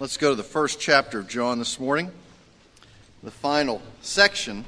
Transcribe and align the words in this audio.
Let's 0.00 0.16
go 0.16 0.30
to 0.30 0.36
the 0.36 0.44
first 0.44 0.78
chapter 0.78 1.18
of 1.18 1.26
John 1.26 1.58
this 1.58 1.80
morning, 1.80 2.12
the 3.24 3.32
final 3.32 3.82
section. 4.00 4.64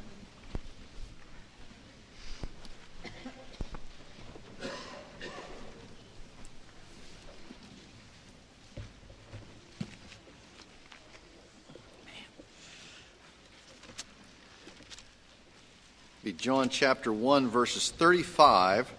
Be 16.24 16.32
John 16.32 16.70
chapter 16.70 17.12
1, 17.12 17.46
verses 17.46 17.92
35 17.92 18.92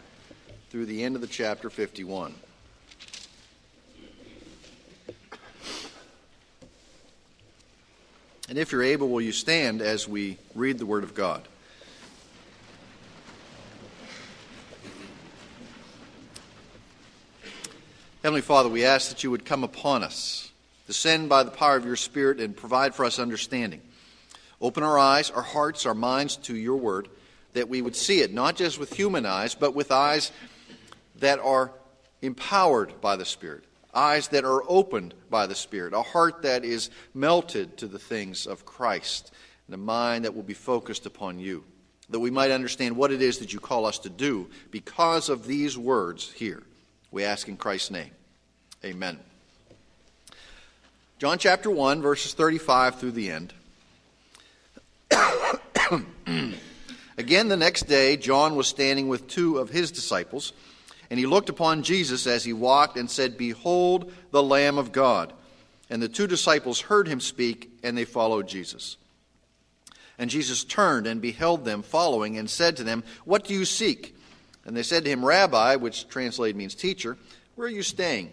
through 0.69 0.85
the 0.85 1.03
end 1.03 1.15
of 1.15 1.21
the 1.21 1.27
chapter 1.27 1.69
51. 1.69 2.33
And 8.51 8.59
if 8.59 8.73
you're 8.73 8.83
able, 8.83 9.07
will 9.07 9.21
you 9.21 9.31
stand 9.31 9.81
as 9.81 10.09
we 10.09 10.37
read 10.55 10.77
the 10.77 10.85
Word 10.85 11.05
of 11.05 11.15
God? 11.15 11.47
Heavenly 18.21 18.41
Father, 18.41 18.67
we 18.67 18.83
ask 18.83 19.07
that 19.07 19.23
you 19.23 19.31
would 19.31 19.45
come 19.45 19.63
upon 19.63 20.03
us, 20.03 20.51
descend 20.85 21.29
by 21.29 21.43
the 21.43 21.49
power 21.49 21.77
of 21.77 21.85
your 21.85 21.95
Spirit, 21.95 22.41
and 22.41 22.53
provide 22.53 22.93
for 22.93 23.05
us 23.05 23.19
understanding. 23.19 23.79
Open 24.59 24.83
our 24.83 24.99
eyes, 24.99 25.31
our 25.31 25.41
hearts, 25.41 25.85
our 25.85 25.95
minds 25.95 26.35
to 26.35 26.53
your 26.53 26.75
Word, 26.75 27.07
that 27.53 27.69
we 27.69 27.81
would 27.81 27.95
see 27.95 28.19
it, 28.19 28.33
not 28.33 28.57
just 28.57 28.77
with 28.77 28.91
human 28.91 29.25
eyes, 29.25 29.55
but 29.55 29.75
with 29.75 29.93
eyes 29.93 30.29
that 31.19 31.39
are 31.39 31.71
empowered 32.21 32.99
by 32.99 33.15
the 33.15 33.23
Spirit 33.23 33.63
eyes 33.93 34.29
that 34.29 34.45
are 34.45 34.63
opened 34.67 35.13
by 35.29 35.47
the 35.47 35.55
Spirit, 35.55 35.93
a 35.93 36.01
heart 36.01 36.41
that 36.43 36.63
is 36.63 36.89
melted 37.13 37.77
to 37.77 37.87
the 37.87 37.99
things 37.99 38.45
of 38.45 38.65
Christ, 38.65 39.31
and 39.67 39.75
a 39.75 39.77
mind 39.77 40.25
that 40.25 40.35
will 40.35 40.43
be 40.43 40.53
focused 40.53 41.05
upon 41.05 41.39
you, 41.39 41.63
that 42.09 42.19
we 42.19 42.31
might 42.31 42.51
understand 42.51 42.95
what 42.95 43.11
it 43.11 43.21
is 43.21 43.39
that 43.39 43.53
you 43.53 43.59
call 43.59 43.85
us 43.85 43.99
to 43.99 44.09
do 44.09 44.49
because 44.69 45.29
of 45.29 45.45
these 45.45 45.77
words 45.77 46.31
here. 46.31 46.63
We 47.11 47.23
ask 47.23 47.47
in 47.47 47.57
Christ's 47.57 47.91
name. 47.91 48.11
Amen. 48.83 49.19
John 51.19 51.37
chapter 51.37 51.69
1, 51.69 52.01
verses 52.01 52.33
35 52.33 52.95
through 52.95 53.11
the 53.11 53.31
end. 53.31 53.53
Again, 57.17 57.49
the 57.49 57.57
next 57.57 57.83
day, 57.83 58.17
John 58.17 58.55
was 58.55 58.67
standing 58.67 59.07
with 59.07 59.27
two 59.27 59.59
of 59.59 59.69
his 59.69 59.91
disciples. 59.91 60.53
And 61.11 61.19
he 61.19 61.25
looked 61.25 61.49
upon 61.49 61.83
Jesus 61.83 62.25
as 62.25 62.45
he 62.45 62.53
walked 62.53 62.95
and 62.95 63.11
said, 63.11 63.37
Behold 63.37 64.13
the 64.31 64.41
Lamb 64.41 64.77
of 64.77 64.93
God. 64.93 65.33
And 65.89 66.01
the 66.01 66.07
two 66.07 66.25
disciples 66.25 66.79
heard 66.79 67.05
him 67.05 67.19
speak, 67.19 67.69
and 67.83 67.97
they 67.97 68.05
followed 68.05 68.47
Jesus. 68.47 68.95
And 70.17 70.29
Jesus 70.29 70.63
turned 70.63 71.07
and 71.07 71.21
beheld 71.21 71.65
them 71.65 71.81
following, 71.81 72.37
and 72.37 72.49
said 72.49 72.77
to 72.77 72.85
them, 72.85 73.03
What 73.25 73.43
do 73.43 73.53
you 73.53 73.65
seek? 73.65 74.15
And 74.63 74.75
they 74.75 74.83
said 74.83 75.03
to 75.03 75.09
him, 75.09 75.25
Rabbi, 75.25 75.75
which 75.75 76.07
translated 76.07 76.55
means 76.55 76.75
teacher, 76.75 77.17
where 77.55 77.67
are 77.67 77.71
you 77.71 77.83
staying? 77.83 78.31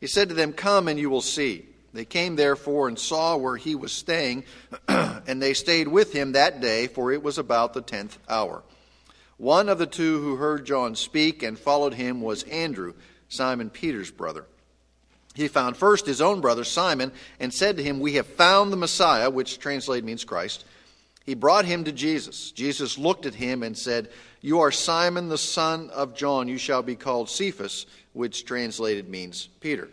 He 0.00 0.08
said 0.08 0.28
to 0.30 0.34
them, 0.34 0.52
Come 0.52 0.88
and 0.88 0.98
you 0.98 1.10
will 1.10 1.22
see. 1.22 1.66
They 1.94 2.04
came 2.04 2.34
therefore 2.34 2.88
and 2.88 2.98
saw 2.98 3.36
where 3.36 3.56
he 3.56 3.76
was 3.76 3.92
staying, 3.92 4.42
and 4.88 5.40
they 5.40 5.54
stayed 5.54 5.86
with 5.86 6.12
him 6.12 6.32
that 6.32 6.60
day, 6.60 6.88
for 6.88 7.12
it 7.12 7.22
was 7.22 7.38
about 7.38 7.74
the 7.74 7.80
tenth 7.80 8.18
hour. 8.28 8.64
One 9.38 9.68
of 9.68 9.78
the 9.78 9.86
two 9.86 10.20
who 10.20 10.36
heard 10.36 10.66
John 10.66 10.96
speak 10.96 11.42
and 11.42 11.58
followed 11.58 11.94
him 11.94 12.20
was 12.20 12.42
Andrew, 12.42 12.94
Simon 13.28 13.70
Peter's 13.70 14.10
brother. 14.10 14.44
He 15.34 15.46
found 15.46 15.76
first 15.76 16.06
his 16.06 16.20
own 16.20 16.40
brother 16.40 16.64
Simon 16.64 17.12
and 17.38 17.54
said 17.54 17.76
to 17.76 17.82
him, 17.82 18.00
We 18.00 18.14
have 18.14 18.26
found 18.26 18.72
the 18.72 18.76
Messiah, 18.76 19.30
which 19.30 19.60
translated 19.60 20.04
means 20.04 20.24
Christ. 20.24 20.64
He 21.24 21.34
brought 21.34 21.66
him 21.66 21.84
to 21.84 21.92
Jesus. 21.92 22.50
Jesus 22.50 22.98
looked 22.98 23.26
at 23.26 23.34
him 23.34 23.62
and 23.62 23.78
said, 23.78 24.08
You 24.40 24.58
are 24.60 24.72
Simon 24.72 25.28
the 25.28 25.38
son 25.38 25.90
of 25.90 26.16
John. 26.16 26.48
You 26.48 26.58
shall 26.58 26.82
be 26.82 26.96
called 26.96 27.30
Cephas, 27.30 27.86
which 28.14 28.44
translated 28.44 29.08
means 29.08 29.48
Peter. 29.60 29.88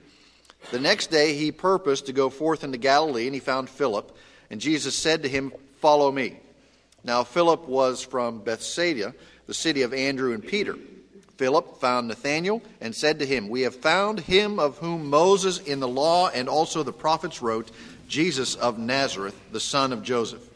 The 0.71 0.79
next 0.79 1.11
day 1.11 1.35
he 1.35 1.51
purposed 1.51 2.07
to 2.07 2.13
go 2.13 2.31
forth 2.31 2.63
into 2.63 2.79
Galilee, 2.79 3.27
and 3.27 3.35
he 3.35 3.39
found 3.39 3.69
Philip. 3.69 4.17
And 4.49 4.59
Jesus 4.59 4.95
said 4.95 5.21
to 5.21 5.29
him, 5.29 5.53
Follow 5.79 6.11
me. 6.11 6.39
Now 7.03 7.23
Philip 7.23 7.67
was 7.67 8.01
from 8.01 8.39
Bethsaida 8.39 9.13
the 9.47 9.53
city 9.53 9.81
of 9.81 9.93
Andrew 9.93 10.33
and 10.33 10.45
Peter. 10.45 10.75
Philip 11.37 11.79
found 11.79 12.07
Nathanael 12.07 12.61
and 12.79 12.95
said 12.95 13.19
to 13.19 13.25
him, 13.25 13.49
We 13.49 13.61
have 13.61 13.75
found 13.75 14.21
him 14.21 14.57
of 14.59 14.77
whom 14.77 15.09
Moses 15.09 15.59
in 15.59 15.79
the 15.79 15.87
law 15.87 16.29
and 16.29 16.47
also 16.47 16.83
the 16.83 16.93
prophets 16.93 17.41
wrote, 17.41 17.71
Jesus 18.07 18.55
of 18.55 18.79
Nazareth, 18.79 19.37
the 19.51 19.59
son 19.59 19.91
of 19.91 20.03
Joseph. 20.03 20.47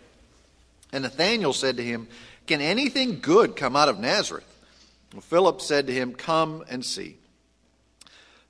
And 0.93 1.03
Nathanael 1.03 1.53
said 1.53 1.77
to 1.77 1.83
him, 1.83 2.07
Can 2.47 2.61
anything 2.61 3.19
good 3.19 3.55
come 3.55 3.75
out 3.75 3.89
of 3.89 3.99
Nazareth? 3.99 4.45
Well, 5.13 5.21
Philip 5.21 5.61
said 5.61 5.87
to 5.87 5.93
him, 5.93 6.13
Come 6.13 6.63
and 6.69 6.85
see. 6.85 7.17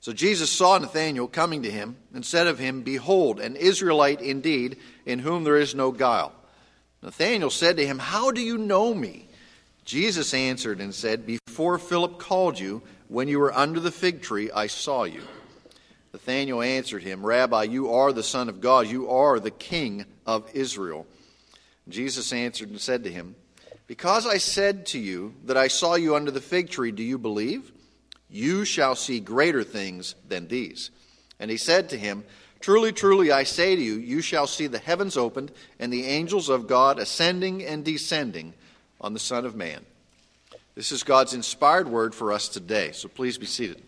So 0.00 0.12
Jesus 0.12 0.50
saw 0.50 0.78
Nathanael 0.78 1.28
coming 1.28 1.62
to 1.62 1.70
him 1.70 1.96
and 2.14 2.24
said 2.24 2.46
of 2.46 2.58
him, 2.58 2.82
Behold, 2.82 3.38
an 3.40 3.56
Israelite 3.56 4.20
indeed, 4.20 4.78
in 5.04 5.18
whom 5.18 5.44
there 5.44 5.58
is 5.58 5.74
no 5.74 5.90
guile. 5.90 6.32
Nathanael 7.02 7.50
said 7.50 7.76
to 7.76 7.86
him, 7.86 7.98
How 7.98 8.30
do 8.30 8.40
you 8.40 8.56
know 8.56 8.94
me? 8.94 9.26
Jesus 9.90 10.34
answered 10.34 10.80
and 10.80 10.94
said, 10.94 11.26
Before 11.26 11.76
Philip 11.76 12.20
called 12.20 12.60
you, 12.60 12.80
when 13.08 13.26
you 13.26 13.40
were 13.40 13.52
under 13.52 13.80
the 13.80 13.90
fig 13.90 14.22
tree, 14.22 14.48
I 14.48 14.68
saw 14.68 15.02
you. 15.02 15.20
Nathanael 16.12 16.62
answered 16.62 17.02
him, 17.02 17.26
Rabbi, 17.26 17.64
you 17.64 17.92
are 17.92 18.12
the 18.12 18.22
Son 18.22 18.48
of 18.48 18.60
God. 18.60 18.86
You 18.86 19.10
are 19.10 19.40
the 19.40 19.50
King 19.50 20.04
of 20.24 20.48
Israel. 20.54 21.08
Jesus 21.88 22.32
answered 22.32 22.70
and 22.70 22.80
said 22.80 23.02
to 23.02 23.10
him, 23.10 23.34
Because 23.88 24.28
I 24.28 24.38
said 24.38 24.86
to 24.86 24.98
you 25.00 25.34
that 25.46 25.56
I 25.56 25.66
saw 25.66 25.96
you 25.96 26.14
under 26.14 26.30
the 26.30 26.40
fig 26.40 26.70
tree, 26.70 26.92
do 26.92 27.02
you 27.02 27.18
believe? 27.18 27.72
You 28.28 28.64
shall 28.64 28.94
see 28.94 29.18
greater 29.18 29.64
things 29.64 30.14
than 30.28 30.46
these. 30.46 30.92
And 31.40 31.50
he 31.50 31.56
said 31.56 31.88
to 31.88 31.98
him, 31.98 32.22
Truly, 32.60 32.92
truly, 32.92 33.32
I 33.32 33.42
say 33.42 33.74
to 33.74 33.82
you, 33.82 33.94
you 33.94 34.20
shall 34.20 34.46
see 34.46 34.68
the 34.68 34.78
heavens 34.78 35.16
opened 35.16 35.50
and 35.80 35.92
the 35.92 36.06
angels 36.06 36.48
of 36.48 36.68
God 36.68 37.00
ascending 37.00 37.64
and 37.64 37.84
descending 37.84 38.54
on 39.00 39.14
the 39.14 39.18
Son 39.18 39.46
of 39.46 39.54
Man. 39.54 39.84
This 40.74 40.92
is 40.92 41.02
God's 41.02 41.34
inspired 41.34 41.88
word 41.88 42.14
for 42.14 42.32
us 42.32 42.48
today, 42.48 42.92
so 42.92 43.08
please 43.08 43.38
be 43.38 43.46
seated. 43.46 43.80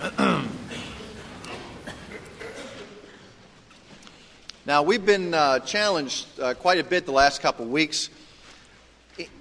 now, 4.66 4.82
we've 4.82 5.04
been 5.04 5.34
uh, 5.34 5.58
challenged 5.60 6.26
uh, 6.40 6.54
quite 6.54 6.78
a 6.78 6.84
bit 6.84 7.04
the 7.04 7.12
last 7.12 7.42
couple 7.42 7.64
of 7.64 7.70
weeks 7.70 8.08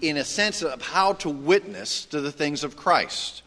in 0.02 0.18
a 0.18 0.26
sense 0.26 0.62
of 0.62 0.82
how 0.82 1.14
to 1.14 1.30
witness 1.30 2.06
to 2.06 2.20
the 2.22 2.32
things 2.32 2.64
of 2.64 2.76
Christ. 2.76 3.44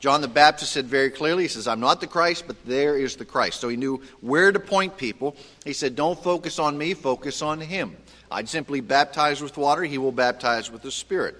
John 0.00 0.20
the 0.20 0.28
Baptist 0.28 0.72
said 0.72 0.86
very 0.86 1.10
clearly, 1.10 1.44
he 1.44 1.48
says, 1.48 1.68
I'm 1.68 1.78
not 1.78 2.00
the 2.00 2.06
Christ, 2.06 2.44
but 2.46 2.64
there 2.64 2.96
is 2.96 3.16
the 3.16 3.24
Christ. 3.24 3.60
So 3.60 3.68
he 3.68 3.76
knew 3.76 4.02
where 4.20 4.50
to 4.50 4.58
point 4.58 4.96
people. 4.96 5.36
He 5.64 5.72
said, 5.72 5.94
Don't 5.94 6.20
focus 6.20 6.58
on 6.58 6.76
me, 6.76 6.94
focus 6.94 7.40
on 7.42 7.60
him. 7.60 7.96
I'd 8.32 8.48
simply 8.48 8.80
baptize 8.80 9.40
with 9.40 9.56
water, 9.56 9.84
he 9.84 9.98
will 9.98 10.12
baptize 10.12 10.70
with 10.70 10.82
the 10.82 10.90
Spirit. 10.90 11.36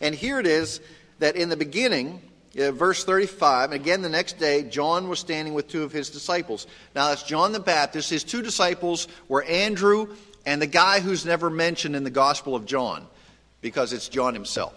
And 0.00 0.14
here 0.14 0.38
it 0.38 0.46
is 0.46 0.80
that 1.18 1.36
in 1.36 1.48
the 1.48 1.56
beginning, 1.56 2.22
uh, 2.58 2.70
verse 2.72 3.04
35, 3.04 3.72
again 3.72 4.02
the 4.02 4.08
next 4.08 4.38
day, 4.38 4.62
John 4.62 5.08
was 5.08 5.18
standing 5.18 5.54
with 5.54 5.68
two 5.68 5.82
of 5.82 5.92
his 5.92 6.10
disciples. 6.10 6.66
Now 6.94 7.08
that's 7.08 7.24
John 7.24 7.52
the 7.52 7.60
Baptist. 7.60 8.10
His 8.10 8.24
two 8.24 8.42
disciples 8.42 9.08
were 9.28 9.42
Andrew 9.42 10.14
and 10.46 10.62
the 10.62 10.66
guy 10.66 11.00
who's 11.00 11.26
never 11.26 11.50
mentioned 11.50 11.94
in 11.94 12.04
the 12.04 12.10
Gospel 12.10 12.54
of 12.54 12.64
John, 12.64 13.06
because 13.60 13.92
it's 13.92 14.08
John 14.08 14.34
himself. 14.34 14.72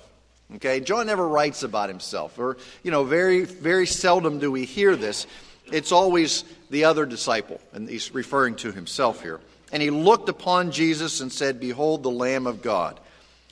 Okay, 0.56 0.82
John 0.82 1.08
never 1.08 1.26
writes 1.26 1.64
about 1.64 1.88
himself, 1.88 2.38
or, 2.38 2.58
you 2.84 2.92
know, 2.92 3.06
very, 3.06 3.46
very 3.46 3.88
seldom 3.88 4.40
do 4.40 4.52
we 4.52 4.66
hear 4.66 4.98
this. 4.98 5.28
It's 5.72 5.94
always 5.94 6.44
the 6.70 6.84
other 6.84 7.06
disciple, 7.06 7.62
and 7.72 7.88
he's 7.88 8.14
referring 8.14 8.56
to 8.56 8.74
himself 8.74 9.22
here. 9.22 9.40
And 9.72 9.82
he 9.82 9.90
looked 9.90 10.30
upon 10.30 10.72
Jesus 10.72 11.22
and 11.22 11.32
said, 11.32 11.60
Behold 11.60 12.04
the 12.04 12.12
Lamb 12.12 12.48
of 12.48 12.62
God. 12.62 13.00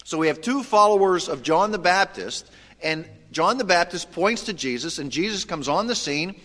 So 0.03 0.17
we 0.17 0.27
have 0.27 0.41
two 0.41 0.63
followers 0.63 1.29
of 1.29 1.43
John 1.43 1.71
the 1.71 1.79
Baptist, 1.79 2.49
and 2.81 3.07
John 3.31 3.57
the 3.57 3.63
Baptist 3.63 4.11
points 4.11 4.43
to 4.45 4.53
Jesus, 4.53 4.99
and 4.99 5.11
Jesus 5.11 5.45
comes 5.45 5.67
on 5.67 5.87
the 5.87 5.95
scene, 5.95 6.35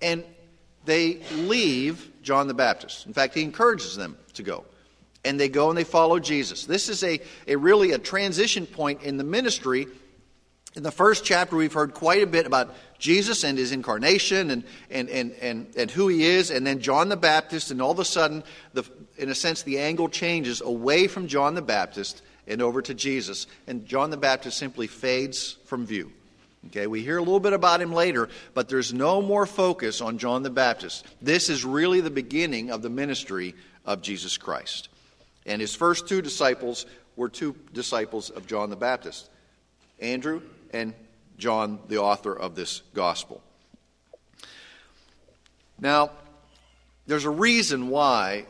and 0.00 0.24
they 0.84 1.20
leave 1.32 2.10
John 2.22 2.48
the 2.48 2.54
Baptist. 2.54 3.06
In 3.06 3.12
fact, 3.12 3.34
he 3.34 3.42
encourages 3.42 3.96
them 3.96 4.16
to 4.34 4.42
go. 4.42 4.64
And 5.24 5.38
they 5.38 5.48
go 5.48 5.68
and 5.68 5.76
they 5.76 5.84
follow 5.84 6.20
Jesus. 6.20 6.64
This 6.64 6.88
is 6.88 7.02
a, 7.02 7.20
a 7.46 7.56
really 7.56 7.92
a 7.92 7.98
transition 7.98 8.66
point 8.66 9.02
in 9.02 9.16
the 9.16 9.24
ministry 9.24 9.88
in 10.78 10.84
the 10.84 10.92
first 10.92 11.24
chapter, 11.24 11.56
we've 11.56 11.72
heard 11.72 11.92
quite 11.92 12.22
a 12.22 12.26
bit 12.26 12.46
about 12.46 12.74
Jesus 13.00 13.42
and 13.42 13.58
his 13.58 13.72
incarnation 13.72 14.50
and, 14.50 14.64
and, 14.90 15.08
and, 15.08 15.32
and, 15.40 15.66
and 15.76 15.90
who 15.90 16.06
he 16.06 16.24
is, 16.24 16.52
and 16.52 16.66
then 16.66 16.80
John 16.80 17.08
the 17.08 17.16
Baptist, 17.16 17.72
and 17.72 17.82
all 17.82 17.90
of 17.90 17.98
a 17.98 18.04
sudden, 18.04 18.44
the, 18.74 18.84
in 19.18 19.28
a 19.28 19.34
sense, 19.34 19.62
the 19.62 19.78
angle 19.78 20.08
changes 20.08 20.60
away 20.60 21.08
from 21.08 21.26
John 21.26 21.54
the 21.54 21.62
Baptist 21.62 22.22
and 22.46 22.62
over 22.62 22.80
to 22.82 22.94
Jesus. 22.94 23.46
And 23.66 23.86
John 23.86 24.10
the 24.10 24.16
Baptist 24.16 24.56
simply 24.56 24.86
fades 24.86 25.56
from 25.64 25.86
view. 25.86 26.12
Okay, 26.68 26.86
we 26.86 27.02
hear 27.02 27.18
a 27.18 27.22
little 27.22 27.40
bit 27.40 27.52
about 27.52 27.80
him 27.80 27.92
later, 27.92 28.28
but 28.52 28.68
there's 28.68 28.92
no 28.92 29.22
more 29.22 29.46
focus 29.46 30.00
on 30.00 30.18
John 30.18 30.42
the 30.42 30.50
Baptist. 30.50 31.06
This 31.22 31.48
is 31.48 31.64
really 31.64 32.00
the 32.00 32.10
beginning 32.10 32.70
of 32.70 32.82
the 32.82 32.90
ministry 32.90 33.54
of 33.84 34.02
Jesus 34.02 34.36
Christ. 34.36 34.88
And 35.46 35.60
his 35.60 35.74
first 35.74 36.08
two 36.08 36.20
disciples 36.20 36.84
were 37.16 37.28
two 37.28 37.54
disciples 37.72 38.30
of 38.30 38.46
John 38.46 38.70
the 38.70 38.76
Baptist 38.76 39.30
Andrew 40.00 40.42
and 40.72 40.94
John, 41.38 41.78
the 41.88 41.98
author 41.98 42.32
of 42.36 42.54
this 42.54 42.82
gospel. 42.94 43.42
Now, 45.80 46.10
there's 47.06 47.24
a 47.24 47.30
reason 47.30 47.88
why 47.88 48.46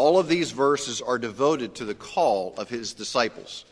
all 0.00 0.18
of 0.18 0.28
these 0.28 0.50
verses 0.50 1.02
are 1.02 1.18
devoted 1.18 1.74
to 1.74 1.84
the 1.84 1.94
call 1.94 2.54
of 2.56 2.70
his 2.70 2.94
disciples. 2.94 3.66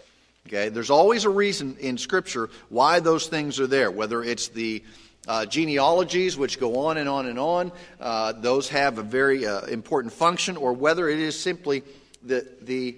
Okay, 0.46 0.68
there's 0.68 0.90
always 0.90 1.24
a 1.24 1.30
reason 1.30 1.74
in 1.80 1.96
Scripture 1.96 2.50
why 2.68 3.00
those 3.00 3.28
things 3.28 3.58
are 3.58 3.66
there, 3.66 3.90
whether 3.90 4.22
it's 4.22 4.48
the 4.48 4.84
uh, 5.26 5.46
genealogies, 5.46 6.36
which 6.36 6.60
go 6.60 6.80
on 6.80 6.98
and 6.98 7.08
on 7.08 7.24
and 7.24 7.38
on, 7.38 7.72
uh, 7.98 8.32
those 8.32 8.68
have 8.68 8.98
a 8.98 9.02
very 9.02 9.46
uh, 9.46 9.62
important 9.68 10.12
function, 10.12 10.58
or 10.58 10.74
whether 10.74 11.08
it 11.08 11.18
is 11.18 11.38
simply 11.38 11.82
the, 12.22 12.46
the 12.60 12.94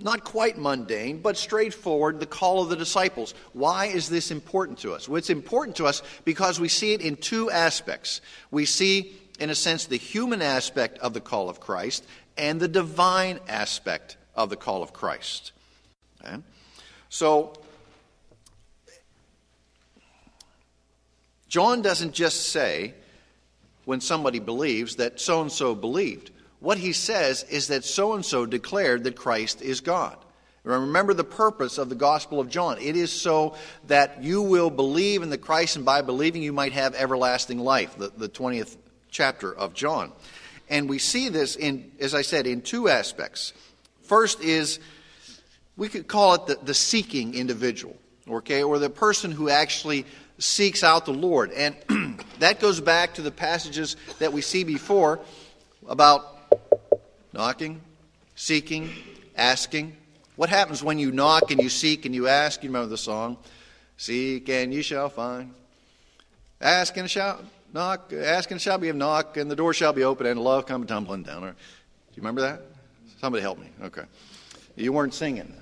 not 0.00 0.24
quite 0.24 0.56
mundane, 0.56 1.18
but 1.18 1.36
straightforward, 1.36 2.20
the 2.20 2.26
call 2.26 2.62
of 2.62 2.70
the 2.70 2.76
disciples. 2.76 3.34
Why 3.52 3.86
is 3.86 4.08
this 4.08 4.30
important 4.30 4.78
to 4.78 4.94
us? 4.94 5.08
Well, 5.08 5.18
it's 5.18 5.30
important 5.30 5.76
to 5.76 5.86
us 5.86 6.02
because 6.24 6.58
we 6.58 6.68
see 6.68 6.94
it 6.94 7.02
in 7.02 7.16
two 7.16 7.50
aspects. 7.50 8.22
We 8.50 8.64
see, 8.64 9.14
in 9.36 9.50
a 9.50 9.54
sense, 9.54 9.86
the 9.86 9.96
human 9.96 10.42
aspect 10.42 10.98
of 10.98 11.14
the 11.14 11.20
call 11.20 11.48
of 11.48 11.60
Christ 11.60 12.04
and 12.36 12.60
the 12.60 12.68
divine 12.68 13.40
aspect 13.48 14.16
of 14.34 14.50
the 14.50 14.56
call 14.56 14.82
of 14.82 14.92
Christ. 14.92 15.52
Okay? 16.22 16.36
So, 17.08 17.54
John 21.48 21.82
doesn't 21.82 22.12
just 22.12 22.48
say, 22.48 22.94
when 23.84 24.00
somebody 24.00 24.40
believes, 24.40 24.96
that 24.96 25.20
so 25.20 25.42
and 25.42 25.50
so 25.50 25.74
believed. 25.74 26.30
What 26.60 26.78
he 26.78 26.92
says 26.92 27.44
is 27.44 27.68
that 27.68 27.84
so 27.84 28.14
and 28.14 28.24
so 28.24 28.44
declared 28.46 29.04
that 29.04 29.16
Christ 29.16 29.62
is 29.62 29.80
God. 29.80 30.16
Remember 30.64 31.14
the 31.14 31.22
purpose 31.22 31.78
of 31.78 31.88
the 31.88 31.94
Gospel 31.94 32.40
of 32.40 32.48
John. 32.48 32.78
It 32.80 32.96
is 32.96 33.12
so 33.12 33.54
that 33.86 34.24
you 34.24 34.42
will 34.42 34.68
believe 34.68 35.22
in 35.22 35.30
the 35.30 35.38
Christ, 35.38 35.76
and 35.76 35.84
by 35.84 36.02
believing, 36.02 36.42
you 36.42 36.52
might 36.52 36.72
have 36.72 36.96
everlasting 36.96 37.60
life, 37.60 37.96
the, 37.96 38.10
the 38.16 38.28
20th 38.28 38.76
chapter 39.16 39.54
of 39.54 39.72
John. 39.72 40.12
And 40.68 40.88
we 40.88 40.98
see 40.98 41.30
this 41.30 41.56
in, 41.56 41.90
as 42.00 42.14
I 42.14 42.20
said, 42.22 42.46
in 42.46 42.60
two 42.60 42.88
aspects. 42.88 43.54
First 44.02 44.42
is 44.42 44.78
we 45.76 45.88
could 45.88 46.06
call 46.06 46.34
it 46.34 46.46
the, 46.46 46.54
the 46.62 46.74
seeking 46.74 47.34
individual, 47.34 47.96
okay, 48.28 48.62
or 48.62 48.78
the 48.78 48.90
person 48.90 49.30
who 49.30 49.48
actually 49.48 50.04
seeks 50.38 50.84
out 50.84 51.06
the 51.06 51.14
Lord. 51.14 51.50
And 51.52 51.76
that 52.40 52.60
goes 52.60 52.80
back 52.80 53.14
to 53.14 53.22
the 53.22 53.30
passages 53.30 53.96
that 54.18 54.32
we 54.34 54.42
see 54.42 54.64
before 54.64 55.20
about 55.88 56.52
knocking, 57.32 57.80
seeking, 58.34 58.90
asking. 59.34 59.96
What 60.36 60.50
happens 60.50 60.82
when 60.82 60.98
you 60.98 61.10
knock 61.10 61.50
and 61.50 61.62
you 61.62 61.70
seek 61.70 62.04
and 62.04 62.14
you 62.14 62.28
ask? 62.28 62.62
You 62.62 62.68
remember 62.68 62.88
the 62.88 62.98
song? 62.98 63.38
Seek 63.96 64.50
and 64.50 64.74
you 64.74 64.82
shall 64.82 65.08
find. 65.08 65.54
Ask 66.60 66.98
and 66.98 67.10
shall 67.10 67.40
knock, 67.76 68.12
ask 68.12 68.50
and 68.50 68.60
shall 68.60 68.78
be 68.78 68.88
a 68.88 68.92
knock, 68.92 69.36
and 69.36 69.50
the 69.50 69.56
door 69.56 69.74
shall 69.74 69.92
be 69.92 70.02
open, 70.02 70.26
and 70.26 70.40
love 70.40 70.66
come 70.66 70.86
tumbling 70.86 71.22
down. 71.22 71.42
Do 71.42 71.46
you 71.46 71.54
remember 72.16 72.40
that? 72.40 72.62
Somebody 73.20 73.42
help 73.42 73.58
me. 73.58 73.68
Okay. 73.84 74.04
You 74.76 74.92
weren't 74.92 75.14
singing. 75.14 75.54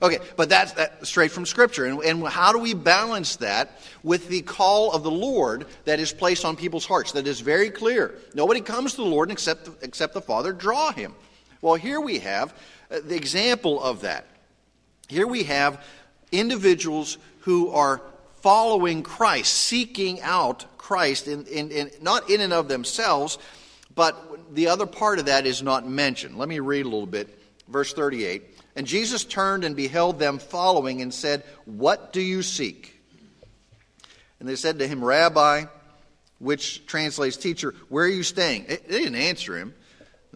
Okay, 0.00 0.18
but 0.36 0.48
that's 0.48 0.72
that, 0.72 1.06
straight 1.06 1.30
from 1.30 1.46
Scripture. 1.46 1.84
And, 1.84 2.00
and 2.00 2.26
how 2.26 2.52
do 2.52 2.58
we 2.58 2.74
balance 2.74 3.36
that 3.36 3.78
with 4.02 4.28
the 4.28 4.42
call 4.42 4.92
of 4.92 5.02
the 5.02 5.10
Lord 5.10 5.66
that 5.84 6.00
is 6.00 6.12
placed 6.12 6.44
on 6.44 6.56
people's 6.56 6.86
hearts? 6.86 7.12
That 7.12 7.26
is 7.26 7.40
very 7.40 7.70
clear. 7.70 8.14
Nobody 8.34 8.60
comes 8.60 8.92
to 8.92 9.02
the 9.02 9.08
Lord 9.08 9.30
except, 9.30 9.68
except 9.82 10.14
the 10.14 10.22
Father 10.22 10.52
draw 10.52 10.92
him. 10.92 11.14
Well, 11.60 11.74
here 11.74 12.00
we 12.00 12.18
have 12.20 12.54
uh, 12.90 13.00
the 13.04 13.14
example 13.14 13.82
of 13.82 14.00
that. 14.00 14.26
Here 15.08 15.26
we 15.26 15.44
have 15.44 15.84
individuals 16.32 17.18
who 17.40 17.70
are 17.70 18.00
following 18.42 19.02
Christ, 19.02 19.54
seeking 19.54 20.20
out 20.20 20.66
Christ, 20.76 21.28
in, 21.28 21.46
in, 21.46 21.70
in, 21.70 21.90
not 22.00 22.28
in 22.28 22.40
and 22.40 22.52
of 22.52 22.68
themselves, 22.68 23.38
but 23.94 24.54
the 24.54 24.68
other 24.68 24.86
part 24.86 25.18
of 25.18 25.26
that 25.26 25.46
is 25.46 25.62
not 25.62 25.88
mentioned. 25.88 26.36
Let 26.36 26.48
me 26.48 26.58
read 26.58 26.84
a 26.84 26.88
little 26.88 27.06
bit. 27.06 27.38
Verse 27.68 27.92
38. 27.94 28.42
And 28.74 28.86
Jesus 28.86 29.24
turned 29.24 29.64
and 29.64 29.76
beheld 29.76 30.18
them 30.18 30.38
following 30.38 31.02
and 31.02 31.12
said, 31.12 31.44
What 31.64 32.12
do 32.12 32.20
you 32.20 32.42
seek? 32.42 33.00
And 34.40 34.48
they 34.48 34.56
said 34.56 34.80
to 34.80 34.88
him, 34.88 35.04
Rabbi, 35.04 35.66
which 36.38 36.84
translates 36.86 37.36
teacher, 37.36 37.74
where 37.88 38.04
are 38.04 38.08
you 38.08 38.24
staying? 38.24 38.64
They 38.66 38.76
didn't 38.88 39.14
answer 39.14 39.56
him, 39.56 39.74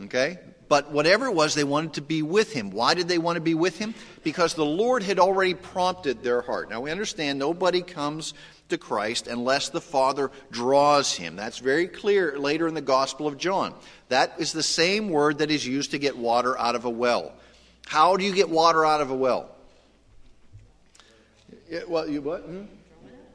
okay? 0.05 0.39
But 0.69 0.91
whatever 0.91 1.27
it 1.27 1.35
was, 1.35 1.55
they 1.55 1.65
wanted 1.65 1.95
to 1.95 2.03
be 2.03 2.23
with 2.23 2.53
him. 2.53 2.71
Why 2.71 2.95
did 2.95 3.07
they 3.09 3.19
want 3.19 3.37
to 3.37 3.41
be 3.41 3.55
with 3.55 3.79
him? 3.79 3.95
Because 4.25 4.55
the 4.55 4.65
Lord 4.65 5.03
had 5.03 5.19
already 5.19 5.55
prompted 5.55 6.23
their 6.23 6.41
heart. 6.41 6.71
Now 6.71 6.81
we 6.81 6.91
understand 6.91 7.39
nobody 7.39 7.83
comes 7.83 8.35
to 8.69 8.79
Christ 8.79 9.29
unless 9.29 9.69
the 9.69 9.81
Father 9.81 10.31
draws 10.51 11.15
him. 11.15 11.37
That's 11.37 11.59
very 11.59 11.87
clear 11.87 12.37
later 12.39 12.67
in 12.67 12.75
the 12.75 12.81
Gospel 12.81 13.29
of 13.29 13.39
John. 13.39 13.75
That 14.09 14.35
is 14.39 14.53
the 14.53 14.63
same 14.63 15.09
word 15.11 15.39
that 15.39 15.51
is 15.51 15.65
used 15.65 15.93
to 15.93 15.99
get 15.99 16.17
water 16.17 16.59
out 16.59 16.75
of 16.75 16.85
a 16.85 16.91
well. 16.91 17.33
How 17.87 18.17
do 18.17 18.25
you 18.25 18.35
get 18.35 18.51
water 18.51 18.85
out 18.85 19.01
of 19.01 19.11
a 19.11 19.15
well? 19.15 19.51
Well, 21.87 22.09
you 22.09 22.21
what? 22.23 22.43
Hmm? 22.43 22.63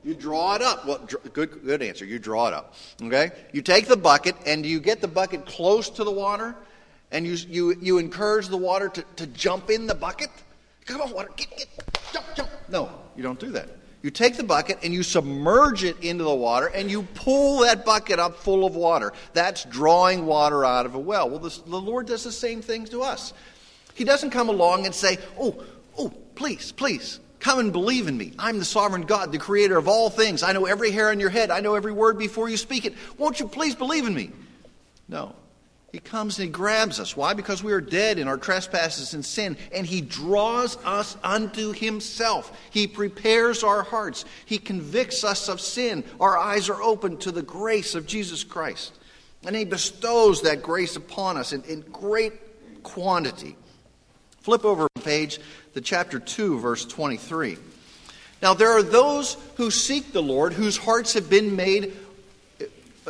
You 0.04 0.16
draw 0.16 0.56
it 0.56 0.62
up. 0.62 0.86
Well, 0.86 1.08
good, 1.32 1.64
good 1.64 1.82
answer. 1.82 2.06
You 2.06 2.18
draw 2.18 2.48
it 2.48 2.54
up. 2.54 2.74
Okay. 3.02 3.32
You 3.54 3.62
take 3.62 3.88
the 3.88 3.98
bucket 3.98 4.36
and 4.46 4.66
you 4.66 4.80
get 4.80 5.00
the 5.00 5.08
bucket 5.08 5.46
close 5.46 5.90
to 5.92 6.04
the 6.04 6.12
water, 6.12 6.56
and 7.12 7.26
you 7.26 7.34
you 7.34 7.78
you 7.82 7.98
encourage 7.98 8.48
the 8.48 8.58
water 8.58 8.90
to, 8.90 9.04
to 9.18 9.28
jump 9.28 9.70
in 9.70 9.88
the 9.88 9.96
bucket. 9.96 10.30
Come 10.86 11.02
on, 11.02 11.12
water, 11.12 11.30
get 11.36 11.50
get 11.58 11.68
jump 12.14 12.26
jump. 12.36 12.50
No, 12.70 12.90
you 13.16 13.24
don't 13.24 13.40
do 13.40 13.52
that. 13.52 13.70
You 14.02 14.10
take 14.10 14.36
the 14.36 14.44
bucket 14.44 14.80
and 14.84 14.94
you 14.94 15.04
submerge 15.04 15.84
it 15.84 15.96
into 16.02 16.24
the 16.24 16.34
water 16.34 16.68
and 16.68 16.90
you 16.90 17.04
pull 17.14 17.60
that 17.60 17.86
bucket 17.86 18.18
up 18.18 18.38
full 18.38 18.66
of 18.66 18.76
water. 18.76 19.14
That's 19.34 19.64
drawing 19.66 20.26
water 20.26 20.66
out 20.66 20.88
of 20.88 20.96
a 20.96 21.00
well. 21.00 21.30
Well, 21.30 21.38
this, 21.38 21.60
the 21.60 21.80
Lord 21.80 22.08
does 22.08 22.24
the 22.24 22.32
same 22.32 22.64
thing 22.64 22.86
to 22.86 23.04
us. 23.04 23.32
He 23.94 24.04
doesn't 24.04 24.32
come 24.32 24.50
along 24.50 24.86
and 24.88 24.96
say, 24.96 25.20
Oh, 25.40 25.64
oh, 26.00 26.10
please, 26.34 26.72
please, 26.72 27.20
come 27.40 27.60
and 27.60 27.72
believe 27.72 28.08
in 28.08 28.18
me. 28.18 28.34
I'm 28.40 28.58
the 28.58 28.66
sovereign 28.66 29.04
God, 29.04 29.32
the 29.32 29.38
creator 29.38 29.78
of 29.78 29.88
all 29.88 30.10
things. 30.10 30.42
I 30.42 30.54
know 30.54 30.66
every 30.66 30.90
hair 30.90 31.10
on 31.10 31.20
your 31.20 31.30
head. 31.30 31.52
I 31.52 31.60
know 31.60 31.76
every 31.76 31.94
word 31.94 32.18
before 32.18 32.50
you 32.50 32.58
speak 32.58 32.86
it. 32.86 32.96
Won't 33.20 33.40
you 33.40 33.48
please 33.48 33.76
believe 33.76 34.08
in 34.08 34.16
me? 34.16 34.32
No. 35.10 35.36
He 35.92 36.00
comes 36.00 36.40
and 36.40 36.46
he 36.46 36.52
grabs 36.52 37.00
us. 37.00 37.18
Why? 37.18 37.34
Because 37.34 37.64
we 37.64 37.74
are 37.74 37.82
dead 37.82 38.18
in 38.18 38.28
our 38.28 38.38
trespasses 38.38 39.14
and 39.14 39.26
sin, 39.26 39.58
and 39.74 39.86
he 39.86 40.00
draws 40.00 40.78
us 40.86 41.18
unto 41.22 41.74
himself. 41.74 42.58
He 42.72 42.88
prepares 42.88 43.62
our 43.64 43.84
hearts. 43.84 44.24
He 44.46 44.58
convicts 44.58 45.24
us 45.26 45.50
of 45.50 45.60
sin. 45.60 46.06
Our 46.20 46.38
eyes 46.38 46.70
are 46.70 46.82
open 46.82 47.18
to 47.18 47.32
the 47.32 47.42
grace 47.42 47.94
of 47.94 48.08
Jesus 48.08 48.46
Christ. 48.46 48.94
And 49.46 49.56
he 49.56 49.66
bestows 49.66 50.44
that 50.44 50.62
grace 50.62 50.96
upon 50.96 51.36
us 51.36 51.52
in, 51.52 51.64
in 51.64 51.82
great 51.82 52.34
quantity. 52.84 53.58
Flip 54.42 54.64
over 54.64 54.88
a 54.96 55.00
page 55.02 55.40
to 55.74 55.82
chapter 55.82 56.20
2, 56.20 56.60
verse 56.60 56.86
23. 56.86 57.58
Now, 58.42 58.54
there 58.54 58.72
are 58.72 58.84
those 58.84 59.38
who 59.56 59.70
seek 59.70 60.14
the 60.14 60.24
Lord 60.24 60.54
whose 60.54 60.78
hearts 60.78 61.14
have 61.14 61.30
been 61.30 61.56
made 61.56 61.94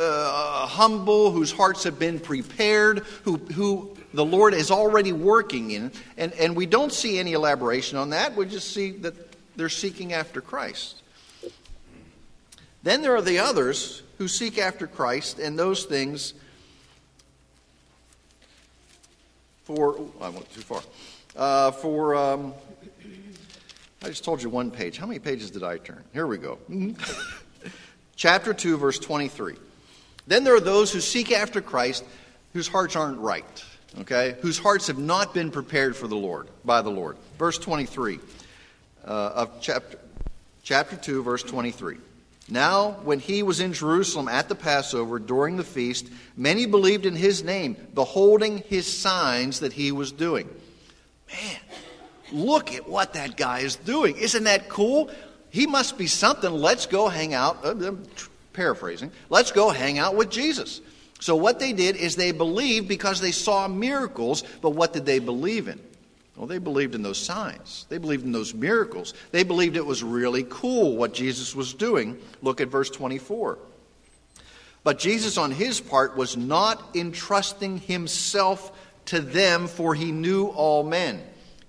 uh, 0.02 0.66
humble, 0.66 1.30
whose 1.30 1.52
hearts 1.52 1.84
have 1.84 1.98
been 1.98 2.18
prepared, 2.18 3.00
who, 3.24 3.36
who 3.36 3.96
the 4.14 4.24
Lord 4.24 4.54
is 4.54 4.70
already 4.70 5.12
working 5.12 5.70
in. 5.70 5.92
And, 6.16 6.32
and 6.34 6.56
we 6.56 6.66
don't 6.66 6.92
see 6.92 7.18
any 7.18 7.32
elaboration 7.32 7.98
on 7.98 8.10
that. 8.10 8.34
We 8.36 8.46
just 8.46 8.72
see 8.72 8.90
that 8.98 9.14
they're 9.56 9.68
seeking 9.68 10.12
after 10.12 10.40
Christ. 10.40 11.02
Then 12.82 13.02
there 13.02 13.14
are 13.14 13.22
the 13.22 13.38
others 13.38 14.02
who 14.18 14.28
seek 14.28 14.58
after 14.58 14.86
Christ, 14.86 15.38
and 15.38 15.58
those 15.58 15.84
things 15.84 16.34
for. 19.64 19.96
Oh, 19.98 20.12
I 20.20 20.28
went 20.28 20.52
too 20.52 20.62
far 20.62 20.82
uh, 21.36 21.70
for, 21.70 22.14
um, 22.14 22.54
I 24.02 24.08
just 24.08 24.24
told 24.24 24.42
you 24.42 24.48
one 24.48 24.70
page. 24.70 24.98
How 24.98 25.06
many 25.06 25.18
pages 25.18 25.50
did 25.50 25.62
I 25.62 25.78
turn? 25.78 26.02
Here 26.12 26.26
we 26.26 26.38
go. 26.38 26.58
Chapter 28.16 28.54
2, 28.54 28.76
verse 28.76 28.98
23. 28.98 29.56
Then 30.26 30.44
there 30.44 30.54
are 30.54 30.60
those 30.60 30.92
who 30.92 31.00
seek 31.00 31.32
after 31.32 31.60
Christ 31.60 32.04
whose 32.52 32.68
hearts 32.68 32.96
aren't 32.96 33.18
right, 33.18 33.64
okay? 34.00 34.36
Whose 34.42 34.58
hearts 34.58 34.86
have 34.86 34.98
not 34.98 35.34
been 35.34 35.50
prepared 35.50 35.96
for 35.96 36.06
the 36.06 36.16
Lord, 36.16 36.48
by 36.64 36.82
the 36.82 36.90
Lord. 36.90 37.16
Verse 37.38 37.58
23 37.58 38.20
uh, 39.04 39.08
of 39.08 39.60
chapter, 39.60 39.98
chapter 40.62 40.96
2, 40.96 41.22
verse 41.22 41.42
23. 41.42 41.96
Now, 42.48 42.92
when 43.04 43.18
he 43.18 43.42
was 43.42 43.60
in 43.60 43.72
Jerusalem 43.72 44.28
at 44.28 44.48
the 44.48 44.54
Passover 44.54 45.18
during 45.18 45.56
the 45.56 45.64
feast, 45.64 46.08
many 46.36 46.66
believed 46.66 47.06
in 47.06 47.14
his 47.14 47.42
name, 47.42 47.76
beholding 47.94 48.58
his 48.58 48.86
signs 48.86 49.60
that 49.60 49.72
he 49.72 49.92
was 49.92 50.12
doing. 50.12 50.48
Man, 51.28 51.60
look 52.32 52.74
at 52.74 52.88
what 52.88 53.14
that 53.14 53.36
guy 53.36 53.60
is 53.60 53.76
doing. 53.76 54.16
Isn't 54.16 54.44
that 54.44 54.68
cool? 54.68 55.10
He 55.50 55.66
must 55.66 55.96
be 55.96 56.06
something. 56.06 56.50
Let's 56.50 56.86
go 56.86 57.08
hang 57.08 57.32
out. 57.32 57.62
Paraphrasing. 58.52 59.10
Let's 59.30 59.52
go 59.52 59.70
hang 59.70 59.98
out 59.98 60.14
with 60.14 60.30
Jesus. 60.30 60.80
So, 61.20 61.36
what 61.36 61.60
they 61.60 61.72
did 61.72 61.96
is 61.96 62.16
they 62.16 62.32
believed 62.32 62.88
because 62.88 63.20
they 63.20 63.30
saw 63.30 63.68
miracles, 63.68 64.42
but 64.60 64.70
what 64.70 64.92
did 64.92 65.06
they 65.06 65.20
believe 65.20 65.68
in? 65.68 65.80
Well, 66.36 66.46
they 66.46 66.58
believed 66.58 66.94
in 66.94 67.02
those 67.02 67.18
signs. 67.18 67.86
They 67.88 67.98
believed 67.98 68.24
in 68.24 68.32
those 68.32 68.54
miracles. 68.54 69.14
They 69.30 69.44
believed 69.44 69.76
it 69.76 69.86
was 69.86 70.02
really 70.02 70.44
cool 70.48 70.96
what 70.96 71.12
Jesus 71.14 71.54
was 71.54 71.74
doing. 71.74 72.18
Look 72.40 72.60
at 72.60 72.68
verse 72.68 72.90
24. 72.90 73.58
But 74.82 74.98
Jesus, 74.98 75.38
on 75.38 75.52
his 75.52 75.80
part, 75.80 76.16
was 76.16 76.36
not 76.36 76.96
entrusting 76.96 77.78
himself 77.78 78.76
to 79.06 79.20
them, 79.20 79.68
for 79.68 79.94
he 79.94 80.10
knew 80.10 80.46
all 80.46 80.82
men. 80.82 81.22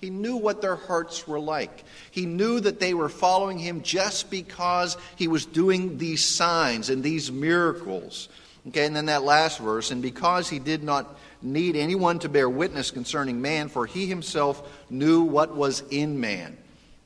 He 0.03 0.09
knew 0.09 0.35
what 0.35 0.61
their 0.61 0.75
hearts 0.75 1.25
were 1.29 1.39
like. 1.39 1.85
He 2.11 2.25
knew 2.25 2.59
that 2.59 2.81
they 2.81 2.93
were 2.93 3.07
following 3.07 3.57
him 3.57 3.83
just 3.83 4.29
because 4.29 4.97
he 5.15 5.29
was 5.29 5.45
doing 5.45 5.97
these 5.97 6.25
signs 6.25 6.89
and 6.89 7.01
these 7.01 7.31
miracles. 7.31 8.27
Okay, 8.67 8.85
and 8.85 8.93
then 8.93 9.05
that 9.05 9.23
last 9.23 9.59
verse, 9.59 9.91
and 9.91 10.01
because 10.01 10.49
he 10.49 10.59
did 10.59 10.83
not 10.83 11.17
need 11.41 11.77
anyone 11.77 12.19
to 12.19 12.27
bear 12.27 12.49
witness 12.49 12.91
concerning 12.91 13.41
man, 13.41 13.69
for 13.69 13.85
he 13.85 14.05
himself 14.05 14.69
knew 14.89 15.21
what 15.21 15.55
was 15.55 15.81
in 15.89 16.19
man. 16.19 16.57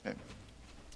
Okay. 0.04 0.18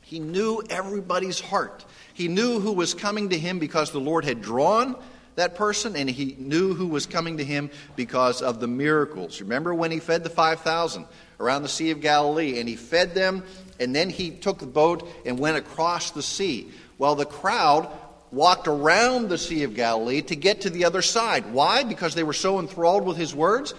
He 0.01 0.17
knew 0.17 0.63
everybody's 0.71 1.39
heart. 1.39 1.85
He 2.15 2.27
knew 2.27 2.59
who 2.59 2.73
was 2.73 2.95
coming 2.95 3.29
to 3.29 3.37
him 3.37 3.59
because 3.59 3.91
the 3.91 3.99
Lord 3.99 4.25
had 4.25 4.41
drawn 4.41 4.95
that 5.35 5.55
person, 5.55 5.95
and 5.95 6.09
he 6.09 6.35
knew 6.39 6.73
who 6.73 6.87
was 6.87 7.05
coming 7.05 7.37
to 7.37 7.43
him 7.43 7.69
because 7.95 8.41
of 8.41 8.59
the 8.59 8.67
miracles. 8.67 9.39
Remember 9.39 9.73
when 9.73 9.91
he 9.91 9.99
fed 9.99 10.23
the 10.23 10.29
5,000 10.29 11.05
around 11.41 11.63
the 11.63 11.69
Sea 11.69 11.91
of 11.91 11.99
Galilee, 11.99 12.59
and 12.59 12.69
he 12.69 12.75
fed 12.75 13.13
them, 13.13 13.43
and 13.79 13.95
then 13.95 14.09
he 14.09 14.29
took 14.29 14.59
the 14.59 14.65
boat 14.65 15.09
and 15.25 15.39
went 15.39 15.57
across 15.57 16.11
the 16.11 16.23
sea. 16.23 16.69
Well, 16.97 17.15
the 17.15 17.25
crowd 17.25 17.89
walked 18.31 18.67
around 18.67 19.29
the 19.29 19.37
Sea 19.37 19.63
of 19.63 19.75
Galilee 19.75 20.21
to 20.21 20.35
get 20.35 20.61
to 20.61 20.69
the 20.69 20.85
other 20.85 21.01
side. 21.01 21.51
Why? 21.51 21.83
Because 21.83 22.15
they 22.15 22.23
were 22.23 22.33
so 22.33 22.59
enthralled 22.59 23.05
with 23.05 23.17
his 23.17 23.35
words? 23.35 23.73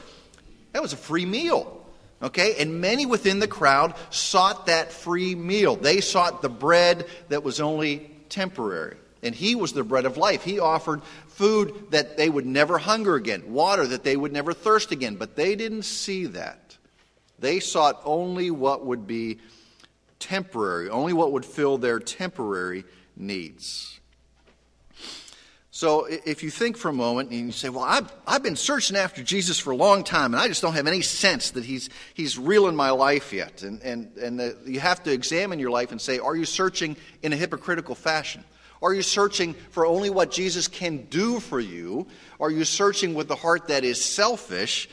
That 0.73 0.83
was 0.83 0.92
a 0.92 0.97
free 0.97 1.25
meal. 1.25 1.78
Okay? 2.23 2.57
And 2.59 2.81
many 2.81 3.07
within 3.07 3.38
the 3.38 3.49
crowd 3.49 3.95
sought 4.11 4.66
that 4.66 4.92
free 4.92 5.35
meal. 5.35 5.76
They 5.76 6.00
sought 6.00 6.42
the 6.42 6.49
bread 6.49 7.07
that 7.28 7.42
was 7.42 7.61
only 7.61 8.11
temporary. 8.28 8.97
And 9.23 9.35
he 9.35 9.54
was 9.54 9.73
the 9.73 9.85
bread 9.85 10.04
of 10.04 10.16
life. 10.16 10.42
He 10.42 10.59
offered 10.59 11.02
food 11.28 11.90
that 11.90 12.16
they 12.16 12.28
would 12.28 12.47
never 12.47 12.76
hunger 12.76 13.14
again, 13.14 13.52
water 13.52 13.87
that 13.87 14.04
they 14.04 14.16
would 14.16 14.33
never 14.33 14.52
thirst 14.52 14.90
again. 14.90 15.16
But 15.16 15.37
they 15.37 15.54
didn't 15.54 15.85
see 15.85 16.26
that. 16.26 16.62
They 17.42 17.58
sought 17.61 18.00
only 18.04 18.50
what 18.50 18.87
would 18.87 19.06
be 19.06 19.38
temporary, 20.20 20.88
only 20.88 21.12
what 21.12 21.32
would 21.32 21.44
fill 21.44 21.76
their 21.76 21.99
temporary 21.99 22.84
needs. 23.16 24.00
So 25.72 26.04
if 26.04 26.44
you 26.44 26.50
think 26.50 26.76
for 26.76 26.90
a 26.90 26.92
moment 26.92 27.30
and 27.30 27.46
you 27.46 27.50
say, 27.50 27.68
Well, 27.68 27.82
I've, 27.82 28.12
I've 28.26 28.44
been 28.44 28.54
searching 28.54 28.96
after 28.96 29.25
Jesus 29.25 29.58
for 29.58 29.72
a 29.72 29.76
long 29.76 30.04
time, 30.04 30.34
and 30.34 30.40
I 30.40 30.46
just 30.46 30.62
don't 30.62 30.75
have 30.75 30.87
any 30.87 31.02
sense 31.02 31.50
that 31.50 31.64
he's, 31.64 31.90
he's 32.14 32.38
real 32.38 32.68
in 32.68 32.76
my 32.76 32.90
life 32.90 33.32
yet. 33.32 33.62
And, 33.62 33.82
and, 33.82 34.16
and 34.16 34.38
the, 34.38 34.56
you 34.64 34.78
have 34.78 35.02
to 35.02 35.12
examine 35.12 35.58
your 35.58 35.70
life 35.70 35.90
and 35.90 36.00
say, 36.00 36.20
Are 36.20 36.37
you 36.37 36.44
searching 36.44 36.96
in 37.22 37.32
a 37.32 37.37
hypocritical 37.37 37.96
fashion? 37.96 38.44
Are 38.80 38.94
you 38.94 39.02
searching 39.02 39.54
for 39.70 39.84
only 39.84 40.11
what 40.11 40.30
Jesus 40.30 40.68
can 40.68 41.06
do 41.06 41.40
for 41.40 41.58
you? 41.58 42.06
Are 42.38 42.50
you 42.50 42.64
searching 42.64 43.14
with 43.14 43.28
a 43.32 43.37
heart 43.37 43.68
that 43.68 43.82
is 43.82 44.04
selfish 44.04 44.88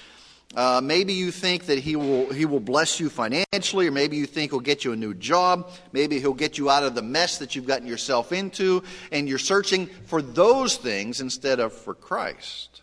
uh, 0.56 0.82
maybe 0.84 1.14
you 1.14 1.30
think 1.30 1.68
that 1.68 1.78
he 1.78 1.96
will, 1.96 2.32
he 2.34 2.46
will 2.46 2.60
bless 2.60 3.00
you 3.00 3.10
financially, 3.10 3.88
or 3.88 3.92
maybe 3.92 4.18
you 4.18 4.26
think 4.26 4.52
he'll 4.52 4.60
get 4.60 4.84
you 4.84 4.92
a 4.92 4.96
new 4.96 5.14
job. 5.14 5.70
Maybe 5.92 6.20
he'll 6.20 6.34
get 6.34 6.58
you 6.58 6.72
out 6.72 6.84
of 6.84 6.96
the 6.96 7.04
mess 7.04 7.38
that 7.38 7.56
you've 7.56 7.68
gotten 7.68 7.88
yourself 7.88 8.32
into, 8.32 8.84
and 9.12 9.30
you're 9.30 9.38
searching 9.38 9.88
for 10.06 10.24
those 10.24 10.76
things 10.76 11.22
instead 11.22 11.60
of 11.60 11.72
for 11.72 11.94
Christ. 11.94 12.82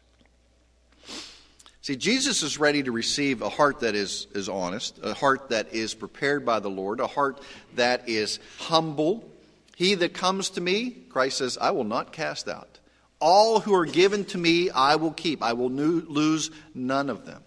See, 1.82 1.96
Jesus 1.96 2.42
is 2.42 2.58
ready 2.58 2.82
to 2.84 2.92
receive 2.92 3.42
a 3.42 3.48
heart 3.48 3.80
that 3.80 3.94
is, 3.94 4.26
is 4.34 4.48
honest, 4.48 4.98
a 5.02 5.14
heart 5.14 5.50
that 5.50 5.72
is 5.72 5.94
prepared 5.94 6.44
by 6.44 6.60
the 6.60 6.70
Lord, 6.70 7.00
a 7.00 7.06
heart 7.06 7.40
that 7.74 8.08
is 8.08 8.38
humble. 8.58 9.28
He 9.76 9.94
that 9.94 10.14
comes 10.14 10.50
to 10.50 10.60
me, 10.60 10.90
Christ 11.10 11.38
says, 11.38 11.58
I 11.60 11.72
will 11.72 11.84
not 11.84 12.12
cast 12.12 12.48
out. 12.48 12.80
All 13.20 13.60
who 13.60 13.74
are 13.74 13.86
given 13.86 14.24
to 14.26 14.38
me, 14.38 14.70
I 14.70 14.96
will 14.96 15.12
keep. 15.12 15.42
I 15.42 15.52
will 15.52 15.70
lose 15.70 16.50
none 16.74 17.08
of 17.08 17.24
them. 17.24 17.42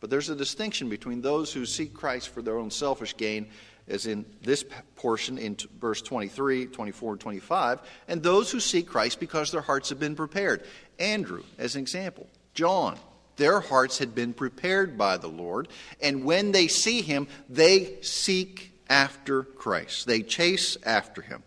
But 0.00 0.10
there's 0.10 0.30
a 0.30 0.36
distinction 0.36 0.88
between 0.88 1.20
those 1.20 1.52
who 1.52 1.66
seek 1.66 1.94
Christ 1.94 2.30
for 2.30 2.42
their 2.42 2.58
own 2.58 2.70
selfish 2.70 3.16
gain, 3.16 3.48
as 3.86 4.06
in 4.06 4.24
this 4.42 4.64
portion 4.96 5.36
in 5.36 5.56
verse 5.78 6.00
23, 6.00 6.66
24, 6.66 7.12
and 7.12 7.20
25, 7.20 7.80
and 8.08 8.22
those 8.22 8.50
who 8.50 8.60
seek 8.60 8.86
Christ 8.86 9.20
because 9.20 9.52
their 9.52 9.60
hearts 9.60 9.90
have 9.90 10.00
been 10.00 10.16
prepared. 10.16 10.64
Andrew, 10.98 11.42
as 11.58 11.74
an 11.74 11.82
example, 11.82 12.26
John, 12.54 12.98
their 13.36 13.60
hearts 13.60 13.98
had 13.98 14.14
been 14.14 14.32
prepared 14.32 14.96
by 14.96 15.16
the 15.16 15.28
Lord, 15.28 15.68
and 16.00 16.24
when 16.24 16.52
they 16.52 16.68
see 16.68 17.02
him, 17.02 17.28
they 17.48 18.00
seek 18.00 18.72
after 18.88 19.42
Christ. 19.42 20.06
They 20.06 20.22
chase 20.22 20.76
after 20.84 21.22
him. 21.22 21.42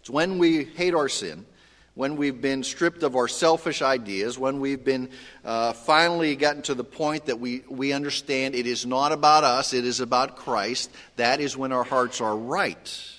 It's 0.00 0.10
when 0.10 0.38
we 0.38 0.64
hate 0.64 0.94
our 0.94 1.08
sin 1.08 1.46
when 1.94 2.16
we've 2.16 2.40
been 2.40 2.64
stripped 2.64 3.02
of 3.02 3.14
our 3.14 3.28
selfish 3.28 3.80
ideas, 3.80 4.38
when 4.38 4.58
we've 4.58 4.84
been 4.84 5.08
uh, 5.44 5.72
finally 5.72 6.34
gotten 6.34 6.62
to 6.62 6.74
the 6.74 6.84
point 6.84 7.26
that 7.26 7.38
we, 7.38 7.62
we 7.68 7.92
understand 7.92 8.54
it 8.54 8.66
is 8.66 8.84
not 8.84 9.12
about 9.12 9.44
us, 9.44 9.72
it 9.72 9.84
is 9.84 10.00
about 10.00 10.36
Christ, 10.36 10.90
that 11.16 11.40
is 11.40 11.56
when 11.56 11.70
our 11.72 11.84
hearts 11.84 12.20
are 12.20 12.36
right. 12.36 13.10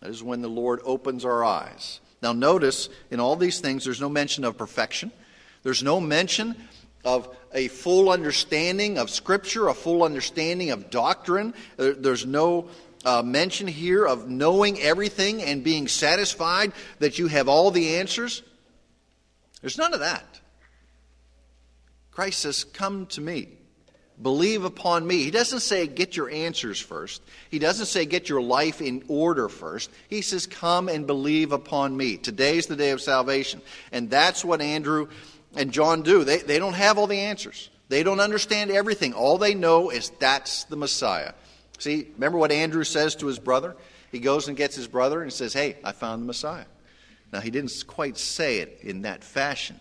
That 0.00 0.10
is 0.10 0.22
when 0.22 0.42
the 0.42 0.48
Lord 0.48 0.80
opens 0.84 1.24
our 1.24 1.44
eyes. 1.44 2.00
Now, 2.22 2.32
notice 2.32 2.88
in 3.10 3.20
all 3.20 3.36
these 3.36 3.60
things, 3.60 3.84
there's 3.84 4.00
no 4.00 4.08
mention 4.08 4.44
of 4.44 4.58
perfection, 4.58 5.10
there's 5.62 5.82
no 5.82 6.00
mention 6.00 6.56
of 7.04 7.34
a 7.54 7.68
full 7.68 8.10
understanding 8.10 8.98
of 8.98 9.08
Scripture, 9.08 9.68
a 9.68 9.74
full 9.74 10.02
understanding 10.02 10.70
of 10.70 10.90
doctrine. 10.90 11.54
There's 11.76 12.26
no 12.26 12.68
uh, 13.08 13.22
mention 13.22 13.66
here 13.66 14.06
of 14.06 14.28
knowing 14.28 14.78
everything 14.80 15.42
and 15.42 15.64
being 15.64 15.88
satisfied 15.88 16.72
that 16.98 17.18
you 17.18 17.26
have 17.28 17.48
all 17.48 17.70
the 17.70 17.96
answers? 17.96 18.42
There's 19.62 19.78
none 19.78 19.94
of 19.94 20.00
that. 20.00 20.40
Christ 22.10 22.40
says, 22.40 22.64
Come 22.64 23.06
to 23.06 23.20
me. 23.20 23.48
Believe 24.20 24.64
upon 24.64 25.06
me. 25.06 25.22
He 25.22 25.30
doesn't 25.30 25.60
say 25.60 25.86
get 25.86 26.16
your 26.16 26.28
answers 26.28 26.80
first. 26.80 27.22
He 27.50 27.60
doesn't 27.60 27.86
say 27.86 28.04
get 28.04 28.28
your 28.28 28.42
life 28.42 28.82
in 28.82 29.04
order 29.06 29.48
first. 29.48 29.90
He 30.08 30.22
says 30.22 30.44
come 30.44 30.88
and 30.88 31.06
believe 31.06 31.52
upon 31.52 31.96
me. 31.96 32.16
Today's 32.16 32.66
the 32.66 32.74
day 32.74 32.90
of 32.90 33.00
salvation. 33.00 33.62
And 33.92 34.10
that's 34.10 34.44
what 34.44 34.60
Andrew 34.60 35.06
and 35.54 35.70
John 35.70 36.02
do. 36.02 36.24
They, 36.24 36.38
they 36.38 36.58
don't 36.58 36.72
have 36.72 36.98
all 36.98 37.06
the 37.06 37.20
answers. 37.20 37.70
They 37.88 38.02
don't 38.02 38.18
understand 38.18 38.72
everything. 38.72 39.14
All 39.14 39.38
they 39.38 39.54
know 39.54 39.90
is 39.90 40.10
that's 40.18 40.64
the 40.64 40.76
Messiah. 40.76 41.32
See, 41.78 42.08
remember 42.14 42.38
what 42.38 42.52
Andrew 42.52 42.84
says 42.84 43.14
to 43.16 43.26
his 43.26 43.38
brother? 43.38 43.76
He 44.10 44.18
goes 44.18 44.48
and 44.48 44.56
gets 44.56 44.74
his 44.74 44.88
brother 44.88 45.22
and 45.22 45.32
says, 45.32 45.52
Hey, 45.52 45.76
I 45.84 45.92
found 45.92 46.22
the 46.22 46.26
Messiah. 46.26 46.66
Now, 47.32 47.40
he 47.40 47.50
didn't 47.50 47.84
quite 47.86 48.16
say 48.16 48.58
it 48.58 48.80
in 48.82 49.02
that 49.02 49.22
fashion. 49.22 49.78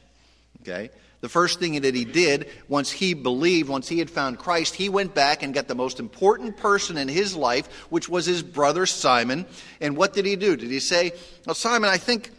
Okay? 0.61 0.89
The 1.21 1.29
first 1.29 1.59
thing 1.59 1.81
that 1.81 1.95
he 1.95 2.05
did, 2.05 2.47
once 2.67 2.91
he 2.91 3.13
believed, 3.13 3.69
once 3.69 3.87
he 3.87 3.97
had 3.97 4.09
found 4.09 4.37
Christ, 4.37 4.75
he 4.75 4.87
went 4.87 5.15
back 5.15 5.41
and 5.41 5.53
got 5.53 5.67
the 5.67 5.75
most 5.75 5.99
important 5.99 6.57
person 6.57 6.97
in 6.97 7.07
his 7.07 7.35
life, 7.35 7.67
which 7.89 8.07
was 8.07 8.25
his 8.25 8.43
brother 8.43 8.85
Simon. 8.85 9.45
And 9.81 9.97
what 9.97 10.13
did 10.13 10.25
he 10.25 10.35
do? 10.35 10.55
Did 10.55 10.69
he 10.69 10.79
say, 10.79 11.13
Well, 11.45 11.55
Simon, 11.55 11.89
I 11.89 11.97
think 11.97 12.31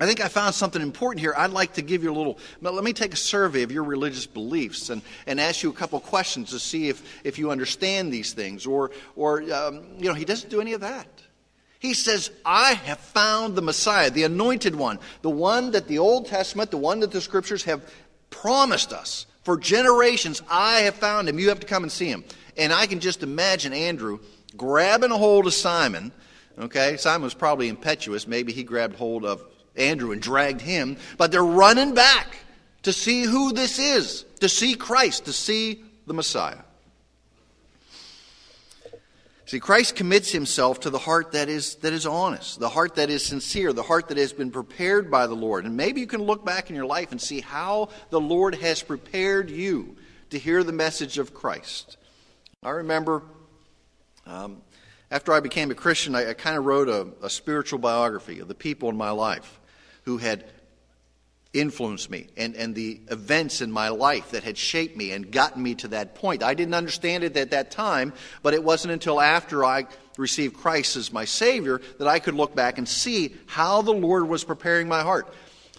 I 0.00 0.06
think 0.06 0.24
I 0.24 0.28
found 0.28 0.54
something 0.54 0.80
important 0.80 1.20
here. 1.20 1.34
I'd 1.36 1.50
like 1.50 1.74
to 1.74 1.82
give 1.82 2.02
you 2.02 2.10
a 2.10 2.16
little, 2.16 2.38
let 2.62 2.82
me 2.82 2.94
take 2.94 3.12
a 3.12 3.18
survey 3.18 3.62
of 3.62 3.70
your 3.70 3.84
religious 3.84 4.26
beliefs 4.26 4.88
and, 4.88 5.02
and 5.26 5.38
ask 5.38 5.62
you 5.62 5.68
a 5.68 5.74
couple 5.74 6.00
questions 6.00 6.50
to 6.50 6.58
see 6.58 6.88
if, 6.88 7.20
if 7.22 7.38
you 7.38 7.50
understand 7.50 8.10
these 8.10 8.32
things. 8.32 8.64
Or, 8.64 8.92
or 9.14 9.42
um, 9.52 9.84
you 9.98 10.08
know, 10.08 10.14
he 10.14 10.24
doesn't 10.24 10.48
do 10.48 10.62
any 10.62 10.72
of 10.72 10.80
that. 10.80 11.06
He 11.80 11.92
says, 11.92 12.30
I 12.44 12.74
have 12.74 12.98
found 12.98 13.56
the 13.56 13.62
Messiah, 13.62 14.10
the 14.10 14.24
anointed 14.24 14.74
one, 14.74 14.98
the 15.20 15.30
one 15.30 15.70
that 15.72 15.86
the 15.86 15.98
Old 15.98 16.26
Testament, 16.26 16.70
the 16.70 16.78
one 16.78 17.00
that 17.00 17.10
the 17.10 17.20
scriptures 17.20 17.64
have 17.64 17.82
promised 18.30 18.92
us 18.92 19.26
for 19.42 19.58
generations. 19.58 20.42
I 20.48 20.80
have 20.80 20.94
found 20.94 21.28
him. 21.28 21.38
You 21.38 21.50
have 21.50 21.60
to 21.60 21.66
come 21.66 21.82
and 21.82 21.92
see 21.92 22.08
him. 22.08 22.24
And 22.56 22.72
I 22.72 22.86
can 22.86 23.00
just 23.00 23.22
imagine 23.22 23.72
Andrew 23.72 24.20
grabbing 24.56 25.10
a 25.10 25.16
hold 25.16 25.46
of 25.46 25.54
Simon. 25.54 26.12
Okay, 26.58 26.96
Simon 26.96 27.22
was 27.22 27.34
probably 27.34 27.68
impetuous. 27.68 28.26
Maybe 28.26 28.52
he 28.52 28.62
grabbed 28.62 28.96
hold 28.96 29.24
of 29.24 29.42
Andrew 29.76 30.12
and 30.12 30.20
dragged 30.20 30.60
him, 30.60 30.96
but 31.16 31.30
they're 31.30 31.44
running 31.44 31.94
back 31.94 32.36
to 32.82 32.92
see 32.92 33.22
who 33.22 33.52
this 33.52 33.78
is, 33.78 34.24
to 34.40 34.48
see 34.48 34.74
Christ, 34.74 35.26
to 35.26 35.32
see 35.32 35.82
the 36.06 36.14
Messiah. 36.14 36.58
See, 39.46 39.58
Christ 39.58 39.96
commits 39.96 40.30
himself 40.30 40.80
to 40.80 40.90
the 40.90 40.98
heart 40.98 41.32
that 41.32 41.48
is, 41.48 41.74
that 41.76 41.92
is 41.92 42.06
honest, 42.06 42.60
the 42.60 42.68
heart 42.68 42.94
that 42.94 43.10
is 43.10 43.24
sincere, 43.24 43.72
the 43.72 43.82
heart 43.82 44.08
that 44.08 44.16
has 44.16 44.32
been 44.32 44.52
prepared 44.52 45.10
by 45.10 45.26
the 45.26 45.34
Lord. 45.34 45.64
And 45.64 45.76
maybe 45.76 46.00
you 46.00 46.06
can 46.06 46.22
look 46.22 46.44
back 46.44 46.70
in 46.70 46.76
your 46.76 46.86
life 46.86 47.10
and 47.10 47.20
see 47.20 47.40
how 47.40 47.88
the 48.10 48.20
Lord 48.20 48.54
has 48.54 48.80
prepared 48.80 49.50
you 49.50 49.96
to 50.30 50.38
hear 50.38 50.62
the 50.62 50.72
message 50.72 51.18
of 51.18 51.34
Christ. 51.34 51.96
I 52.62 52.70
remember 52.70 53.22
um, 54.24 54.62
after 55.10 55.32
I 55.32 55.40
became 55.40 55.72
a 55.72 55.74
Christian, 55.74 56.14
I, 56.14 56.30
I 56.30 56.34
kind 56.34 56.56
of 56.56 56.64
wrote 56.64 56.88
a, 56.88 57.08
a 57.20 57.28
spiritual 57.28 57.80
biography 57.80 58.38
of 58.38 58.46
the 58.46 58.54
people 58.54 58.88
in 58.88 58.96
my 58.96 59.10
life 59.10 59.59
who 60.04 60.18
had 60.18 60.44
influenced 61.52 62.10
me 62.10 62.28
and, 62.36 62.54
and 62.54 62.74
the 62.74 63.00
events 63.10 63.60
in 63.60 63.72
my 63.72 63.88
life 63.88 64.30
that 64.30 64.44
had 64.44 64.56
shaped 64.56 64.96
me 64.96 65.10
and 65.12 65.32
gotten 65.32 65.62
me 65.62 65.74
to 65.74 65.88
that 65.88 66.14
point. 66.14 66.42
I 66.42 66.54
didn't 66.54 66.74
understand 66.74 67.24
it 67.24 67.36
at 67.36 67.50
that 67.50 67.70
time, 67.70 68.12
but 68.42 68.54
it 68.54 68.62
wasn't 68.62 68.92
until 68.92 69.20
after 69.20 69.64
I 69.64 69.86
received 70.16 70.56
Christ 70.56 70.96
as 70.96 71.12
my 71.12 71.24
Savior 71.24 71.80
that 71.98 72.06
I 72.06 72.20
could 72.20 72.34
look 72.34 72.54
back 72.54 72.78
and 72.78 72.88
see 72.88 73.34
how 73.46 73.82
the 73.82 73.92
Lord 73.92 74.28
was 74.28 74.44
preparing 74.44 74.88
my 74.88 75.02
heart. 75.02 75.32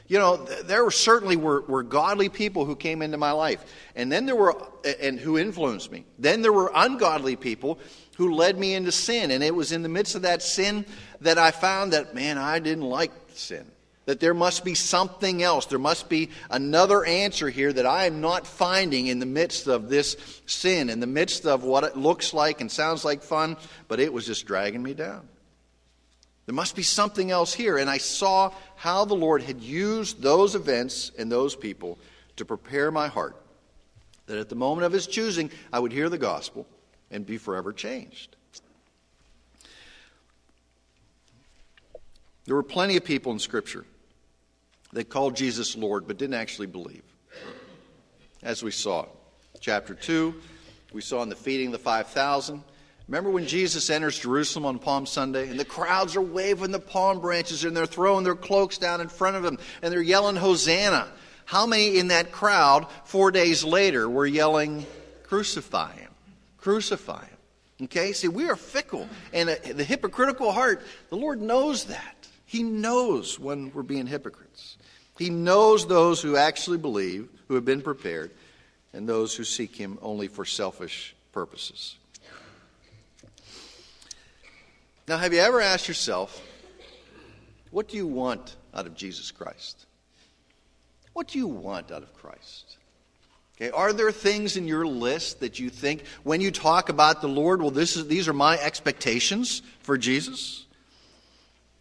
You 0.08 0.20
know, 0.20 0.36
there 0.36 0.84
were 0.84 0.92
certainly 0.92 1.38
were, 1.38 1.62
were 1.62 1.84
godly 1.84 2.28
people 2.28 2.66
who 2.66 2.76
came 2.76 3.02
into 3.02 3.18
my 3.18 3.32
life, 3.32 3.64
and 3.96 4.12
then 4.12 4.26
there 4.26 4.36
were 4.36 4.62
and 5.00 5.18
who 5.18 5.38
influenced 5.38 5.90
me. 5.90 6.04
Then 6.20 6.42
there 6.42 6.52
were 6.52 6.70
ungodly 6.76 7.38
people 7.38 7.80
who 8.18 8.34
led 8.34 8.58
me 8.58 8.74
into 8.74 8.92
sin, 8.92 9.32
and 9.32 9.42
it 9.42 9.56
was 9.56 9.72
in 9.72 9.84
the 9.84 9.90
midst 9.90 10.16
of 10.16 10.24
that 10.24 10.42
sin 10.42 10.86
that 11.22 11.38
I 11.38 11.52
found 11.52 11.94
that 11.94 12.14
man, 12.14 12.38
I 12.38 12.60
didn't 12.60 12.84
like 12.84 13.14
sin 13.36 13.72
that 14.12 14.20
there 14.20 14.34
must 14.34 14.66
be 14.66 14.76
something 14.76 15.42
else. 15.42 15.68
There 15.68 15.80
must 15.80 16.10
be 16.10 16.32
another 16.50 17.06
answer 17.06 17.50
here 17.50 17.72
that 17.72 17.86
I 17.86 18.08
am 18.08 18.20
not 18.20 18.46
finding 18.46 19.08
in 19.08 19.20
the 19.20 19.26
midst 19.26 19.68
of 19.68 19.88
this 19.88 20.18
sin, 20.46 20.90
in 20.90 21.00
the 21.00 21.08
midst 21.08 21.46
of 21.46 21.64
what 21.64 21.86
it 21.86 21.96
looks 21.96 22.34
like 22.34 22.60
and 22.60 22.70
sounds 22.70 23.06
like 23.06 23.24
fun, 23.24 23.56
but 23.88 24.02
it 24.02 24.12
was 24.12 24.26
just 24.26 24.46
dragging 24.46 24.84
me 24.84 24.94
down. 24.94 25.30
There 26.46 26.54
must 26.54 26.76
be 26.76 26.84
something 26.84 27.32
else 27.32 27.54
here. 27.54 27.78
And 27.78 27.90
I 27.90 28.00
saw 28.00 28.52
how 28.76 29.06
the 29.06 29.14
Lord 29.14 29.44
had 29.44 29.62
used 29.62 30.22
those 30.22 30.56
events 30.56 31.14
and 31.18 31.32
those 31.32 31.56
people 31.56 31.98
to 32.36 32.44
prepare 32.44 32.92
my 32.92 33.08
heart 33.08 33.38
that 34.26 34.38
at 34.38 34.50
the 34.50 34.56
moment 34.56 34.84
of 34.84 34.92
His 34.92 35.08
choosing, 35.08 35.50
I 35.72 35.80
would 35.80 35.94
hear 35.94 36.10
the 36.10 36.18
gospel 36.18 36.68
and 37.12 37.26
be 37.26 37.38
forever 37.38 37.72
changed. 37.72 38.36
There 42.44 42.56
were 42.56 42.62
plenty 42.62 42.98
of 42.98 43.06
people 43.06 43.32
in 43.32 43.40
Scripture 43.40 43.86
that 44.94 45.10
called 45.10 45.36
Jesus 45.36 45.76
Lord 45.76 46.08
but 46.08 46.18
didn't 46.18 46.36
actually 46.36 46.68
believe. 46.68 47.04
As 48.44 48.64
we 48.64 48.72
saw. 48.72 49.06
Chapter 49.60 49.94
2, 49.94 50.34
we 50.92 51.02
saw 51.02 51.22
in 51.22 51.30
the 51.30 51.36
feeding 51.36 51.68
of 51.68 51.74
the 51.74 51.80
5,000. 51.80 52.64
Remember 53.08 53.30
when 53.30 53.46
Jesus 53.46 53.90
enters 53.90 54.18
Jerusalem 54.18 54.66
on 54.66 54.80
Palm 54.80 55.06
Sunday 55.06 55.50
and 55.50 55.60
the 55.60 55.66
crowds 55.66 56.16
are 56.16 56.22
waving 56.22 56.72
the 56.72 56.80
palm 56.80 57.20
branches 57.20 57.64
and 57.64 57.76
they're 57.76 57.86
throwing 57.86 58.24
their 58.24 58.36
cloaks 58.36 58.78
down 58.78 59.02
in 59.02 59.10
front 59.10 59.36
of 59.36 59.46
him 59.46 59.60
and 59.82 59.92
they're 59.92 60.02
yelling, 60.02 60.36
Hosanna. 60.36 61.08
How 61.46 61.66
many 61.66 61.98
in 61.98 62.08
that 62.08 62.32
crowd, 62.32 62.88
four 63.04 63.30
days 63.30 63.64
later, 63.64 64.10
were 64.10 64.26
yelling, 64.26 64.86
Crucify 65.24 65.94
him? 65.94 66.12
Crucify 66.58 67.26
him. 67.26 67.38
Okay? 67.84 68.14
See, 68.14 68.28
we 68.28 68.50
are 68.50 68.56
fickle. 68.56 69.08
And 69.34 69.50
uh, 69.50 69.56
the 69.74 69.84
hypocritical 69.84 70.52
heart, 70.52 70.82
the 71.10 71.18
Lord 71.18 71.42
knows 71.42 71.86
that. 71.86 72.28
He 72.46 72.64
knows 72.64 73.40
when 73.40 73.72
we're 73.74 73.84
being 73.84 74.08
hypocrites. 74.08 74.78
He 75.22 75.30
knows 75.30 75.86
those 75.86 76.20
who 76.20 76.36
actually 76.36 76.80
believe, 76.80 77.30
who 77.48 77.54
have 77.54 77.64
been 77.64 77.84
prepared, 77.84 78.32
and 78.92 79.08
those 79.08 79.36
who 79.36 79.44
seek 79.44 79.76
Him 79.76 80.00
only 80.02 80.28
for 80.28 80.46
selfish 80.46 81.16
purposes. 81.32 81.96
Now, 85.08 85.20
have 85.20 85.32
you 85.32 85.40
ever 85.40 85.62
asked 85.62 85.88
yourself, 85.88 86.44
what 87.70 87.88
do 87.88 87.98
you 87.98 88.08
want 88.08 88.56
out 88.74 88.88
of 88.88 88.96
Jesus 88.96 89.30
Christ? 89.30 89.86
What 91.14 91.28
do 91.28 91.38
you 91.38 91.46
want 91.46 91.92
out 91.92 92.02
of 92.02 92.12
Christ? 92.16 92.78
Okay, 93.58 93.70
are 93.70 93.94
there 93.94 94.12
things 94.12 94.58
in 94.58 94.68
your 94.68 94.88
list 94.88 95.42
that 95.42 95.60
you 95.60 95.70
think, 95.70 96.04
when 96.24 96.42
you 96.42 96.50
talk 96.50 96.90
about 96.90 97.22
the 97.22 97.30
Lord, 97.30 97.62
well, 97.62 97.70
this 97.70 97.96
is, 97.96 98.08
these 98.08 98.28
are 98.28 98.34
my 98.34 98.58
expectations 98.58 99.62
for 99.82 100.00
Jesus? 100.00 100.66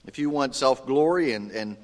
If 0.06 0.18
you 0.18 0.28
want 0.28 0.54
self 0.54 0.84
glory 0.84 1.32
and, 1.32 1.50
and, 1.52 1.78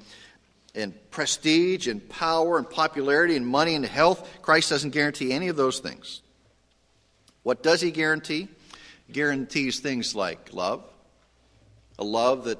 and 0.77 0.93
prestige 1.09 1.87
and 1.87 2.07
power 2.07 2.57
and 2.57 2.69
popularity 2.69 3.35
and 3.35 3.45
money 3.45 3.75
and 3.75 3.85
health, 3.85 4.29
Christ 4.41 4.69
doesn't 4.69 4.91
guarantee 4.91 5.33
any 5.33 5.47
of 5.47 5.55
those 5.55 5.79
things. 5.79 6.21
What 7.43 7.63
does 7.63 7.81
he 7.81 7.91
guarantee? 7.91 8.47
He 9.07 9.13
guarantees 9.13 9.79
things 9.79 10.13
like 10.15 10.53
love, 10.53 10.83
a 11.97 12.03
love 12.03 12.45
that 12.45 12.59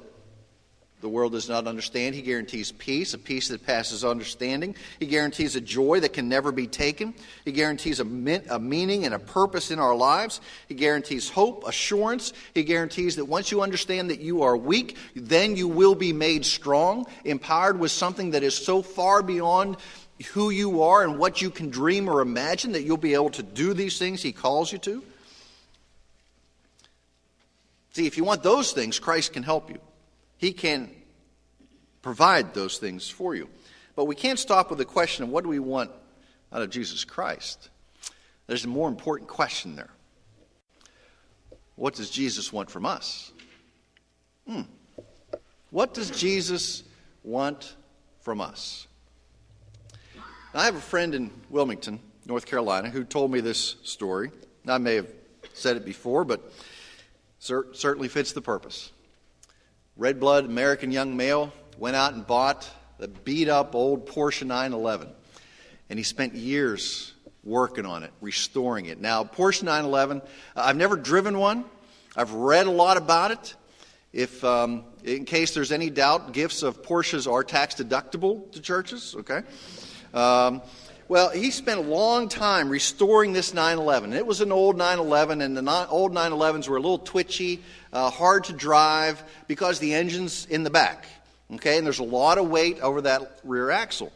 the 1.00 1.08
world 1.08 1.32
does 1.32 1.48
not 1.48 1.68
understand. 1.68 2.16
He 2.16 2.22
guarantees 2.22 2.72
peace, 2.72 3.14
a 3.14 3.18
peace 3.18 3.48
that 3.48 3.64
passes 3.64 4.04
understanding. 4.04 4.74
He 4.98 5.06
guarantees 5.06 5.54
a 5.54 5.60
joy 5.60 6.00
that 6.00 6.12
can 6.12 6.28
never 6.28 6.50
be 6.50 6.66
taken. 6.66 7.14
He 7.44 7.52
guarantees 7.52 8.00
a, 8.00 8.04
a, 8.50 8.58
meaning 8.58 9.04
and 9.04 9.14
a 9.14 9.18
purpose 9.18 9.70
in 9.70 9.78
our 9.78 9.94
lives. 9.94 10.40
He 10.66 10.74
guarantees 10.74 11.28
hope, 11.28 11.66
assurance. 11.68 12.32
He 12.52 12.64
guarantees 12.64 13.14
that 13.16 13.26
once 13.26 13.52
you 13.52 13.62
understand 13.62 14.10
that 14.10 14.20
you 14.20 14.42
are 14.42 14.56
weak, 14.56 14.96
then 15.14 15.54
you 15.54 15.68
will 15.68 15.94
be 15.94 16.12
made 16.12 16.44
strong, 16.44 17.06
empowered 17.24 17.78
with 17.78 17.92
something 17.92 18.32
that 18.32 18.42
is 18.42 18.56
so 18.56 18.82
far 18.82 19.22
beyond 19.22 19.76
who 20.32 20.50
you 20.50 20.82
are 20.82 21.04
and 21.04 21.16
what 21.16 21.40
you 21.40 21.48
can 21.48 21.70
dream 21.70 22.08
or 22.10 22.22
imagine 22.22 22.72
that 22.72 22.82
you'll 22.82 22.96
be 22.96 23.14
able 23.14 23.30
to 23.30 23.44
do 23.44 23.72
these 23.72 23.98
things 23.98 24.20
He 24.20 24.32
calls 24.32 24.72
you 24.72 24.78
to. 24.78 25.04
See, 27.92 28.06
if 28.06 28.16
you 28.16 28.24
want 28.24 28.42
those 28.42 28.72
things, 28.72 28.98
Christ 28.98 29.32
can 29.32 29.44
help 29.44 29.70
you. 29.70 29.78
He 30.38 30.52
can 30.52 30.90
provide 32.00 32.54
those 32.54 32.78
things 32.78 33.10
for 33.10 33.34
you. 33.34 33.48
But 33.94 34.06
we 34.06 34.14
can't 34.14 34.38
stop 34.38 34.70
with 34.70 34.78
the 34.78 34.84
question 34.84 35.24
of 35.24 35.30
what 35.30 35.44
do 35.44 35.50
we 35.50 35.58
want 35.58 35.90
out 36.52 36.62
of 36.62 36.70
Jesus 36.70 37.04
Christ? 37.04 37.68
There's 38.46 38.64
a 38.64 38.68
more 38.68 38.88
important 38.88 39.28
question 39.28 39.76
there. 39.76 39.90
What 41.74 41.94
does 41.94 42.08
Jesus 42.08 42.52
want 42.52 42.70
from 42.70 42.86
us? 42.86 43.32
Hmm. 44.46 44.62
What 45.70 45.92
does 45.94 46.10
Jesus 46.10 46.82
want 47.22 47.76
from 48.20 48.40
us? 48.40 48.86
Now, 50.54 50.60
I 50.60 50.64
have 50.64 50.76
a 50.76 50.80
friend 50.80 51.14
in 51.14 51.30
Wilmington, 51.50 52.00
North 52.24 52.46
Carolina, 52.46 52.88
who 52.88 53.04
told 53.04 53.30
me 53.30 53.40
this 53.40 53.76
story. 53.82 54.30
I 54.66 54.78
may 54.78 54.94
have 54.94 55.08
said 55.52 55.76
it 55.76 55.84
before, 55.84 56.24
but 56.24 56.52
certainly 57.38 58.08
fits 58.08 58.32
the 58.32 58.40
purpose 58.40 58.92
red 59.98 60.20
blood 60.20 60.44
American 60.44 60.92
young 60.92 61.16
male, 61.16 61.52
went 61.76 61.96
out 61.96 62.14
and 62.14 62.24
bought 62.26 62.68
the 62.98 63.08
beat 63.08 63.48
up 63.48 63.74
old 63.74 64.06
Porsche 64.06 64.46
911. 64.46 65.08
And 65.90 65.98
he 65.98 66.04
spent 66.04 66.34
years 66.34 67.12
working 67.42 67.84
on 67.84 68.04
it, 68.04 68.12
restoring 68.20 68.86
it. 68.86 69.00
Now, 69.00 69.24
Porsche 69.24 69.64
911, 69.64 70.22
I've 70.54 70.76
never 70.76 70.96
driven 70.96 71.38
one. 71.38 71.64
I've 72.16 72.32
read 72.32 72.66
a 72.66 72.70
lot 72.70 72.96
about 72.96 73.32
it. 73.32 73.54
If, 74.12 74.42
um, 74.44 74.84
in 75.04 75.24
case 75.24 75.52
there's 75.52 75.72
any 75.72 75.90
doubt, 75.90 76.32
gifts 76.32 76.62
of 76.62 76.82
Porsches 76.82 77.30
are 77.30 77.42
tax 77.42 77.74
deductible 77.74 78.50
to 78.52 78.60
churches, 78.60 79.16
okay? 79.18 79.42
Um, 80.14 80.62
well, 81.08 81.30
he 81.30 81.50
spent 81.50 81.80
a 81.80 81.82
long 81.82 82.28
time 82.28 82.68
restoring 82.68 83.32
this 83.32 83.54
911. 83.54 84.12
It 84.12 84.26
was 84.26 84.42
an 84.42 84.52
old 84.52 84.76
911, 84.76 85.40
and 85.40 85.56
the 85.56 85.88
old 85.88 86.12
911s 86.12 86.68
were 86.68 86.76
a 86.76 86.80
little 86.80 86.98
twitchy, 86.98 87.62
uh, 87.92 88.10
hard 88.10 88.44
to 88.44 88.52
drive 88.52 89.22
because 89.46 89.78
the 89.78 89.94
engine's 89.94 90.46
in 90.46 90.64
the 90.64 90.70
back. 90.70 91.06
Okay, 91.54 91.78
and 91.78 91.86
there's 91.86 91.98
a 91.98 92.04
lot 92.04 92.36
of 92.36 92.48
weight 92.48 92.78
over 92.80 93.00
that 93.00 93.40
rear 93.42 93.70
axle. 93.70 94.12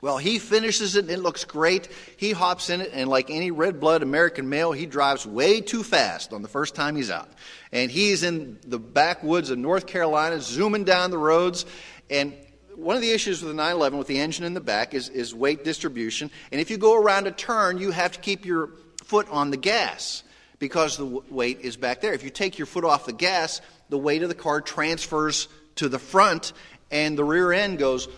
Well, 0.00 0.18
he 0.18 0.38
finishes 0.38 0.94
it 0.96 1.04
and 1.04 1.10
it 1.10 1.20
looks 1.20 1.44
great. 1.44 1.88
He 2.16 2.32
hops 2.32 2.70
in 2.70 2.80
it, 2.80 2.90
and 2.92 3.08
like 3.08 3.30
any 3.30 3.52
red 3.52 3.78
blood 3.78 4.02
American 4.02 4.48
male, 4.48 4.72
he 4.72 4.84
drives 4.84 5.26
way 5.26 5.60
too 5.60 5.84
fast 5.84 6.32
on 6.32 6.42
the 6.42 6.48
first 6.48 6.74
time 6.74 6.96
he's 6.96 7.10
out. 7.10 7.28
And 7.72 7.90
he's 7.90 8.24
in 8.24 8.58
the 8.66 8.78
backwoods 8.80 9.50
of 9.50 9.58
North 9.58 9.86
Carolina, 9.86 10.40
zooming 10.40 10.84
down 10.84 11.12
the 11.12 11.18
roads. 11.18 11.66
And 12.10 12.34
one 12.76 12.96
of 12.96 13.02
the 13.02 13.10
issues 13.10 13.40
with 13.42 13.50
the 13.50 13.56
911 13.56 13.98
with 13.98 14.06
the 14.06 14.18
engine 14.18 14.44
in 14.44 14.54
the 14.54 14.60
back 14.60 14.94
is, 14.94 15.08
is 15.08 15.34
weight 15.34 15.64
distribution. 15.64 16.30
And 16.52 16.60
if 16.60 16.70
you 16.70 16.76
go 16.76 16.94
around 16.94 17.26
a 17.26 17.32
turn, 17.32 17.78
you 17.78 17.90
have 17.90 18.12
to 18.12 18.20
keep 18.20 18.44
your 18.44 18.70
foot 19.04 19.28
on 19.30 19.50
the 19.50 19.56
gas 19.56 20.22
because 20.58 20.96
the 20.96 21.06
weight 21.06 21.60
is 21.60 21.76
back 21.76 22.00
there. 22.00 22.12
If 22.12 22.22
you 22.22 22.30
take 22.30 22.58
your 22.58 22.66
foot 22.66 22.84
off 22.84 23.06
the 23.06 23.12
gas, 23.12 23.60
the 23.88 23.98
weight 23.98 24.22
of 24.22 24.28
the 24.28 24.34
car 24.34 24.60
transfers 24.60 25.48
to 25.76 25.88
the 25.88 25.98
front 25.98 26.52
and 26.90 27.18
the 27.18 27.24
rear 27.24 27.52
end 27.52 27.78
goes 27.78 28.08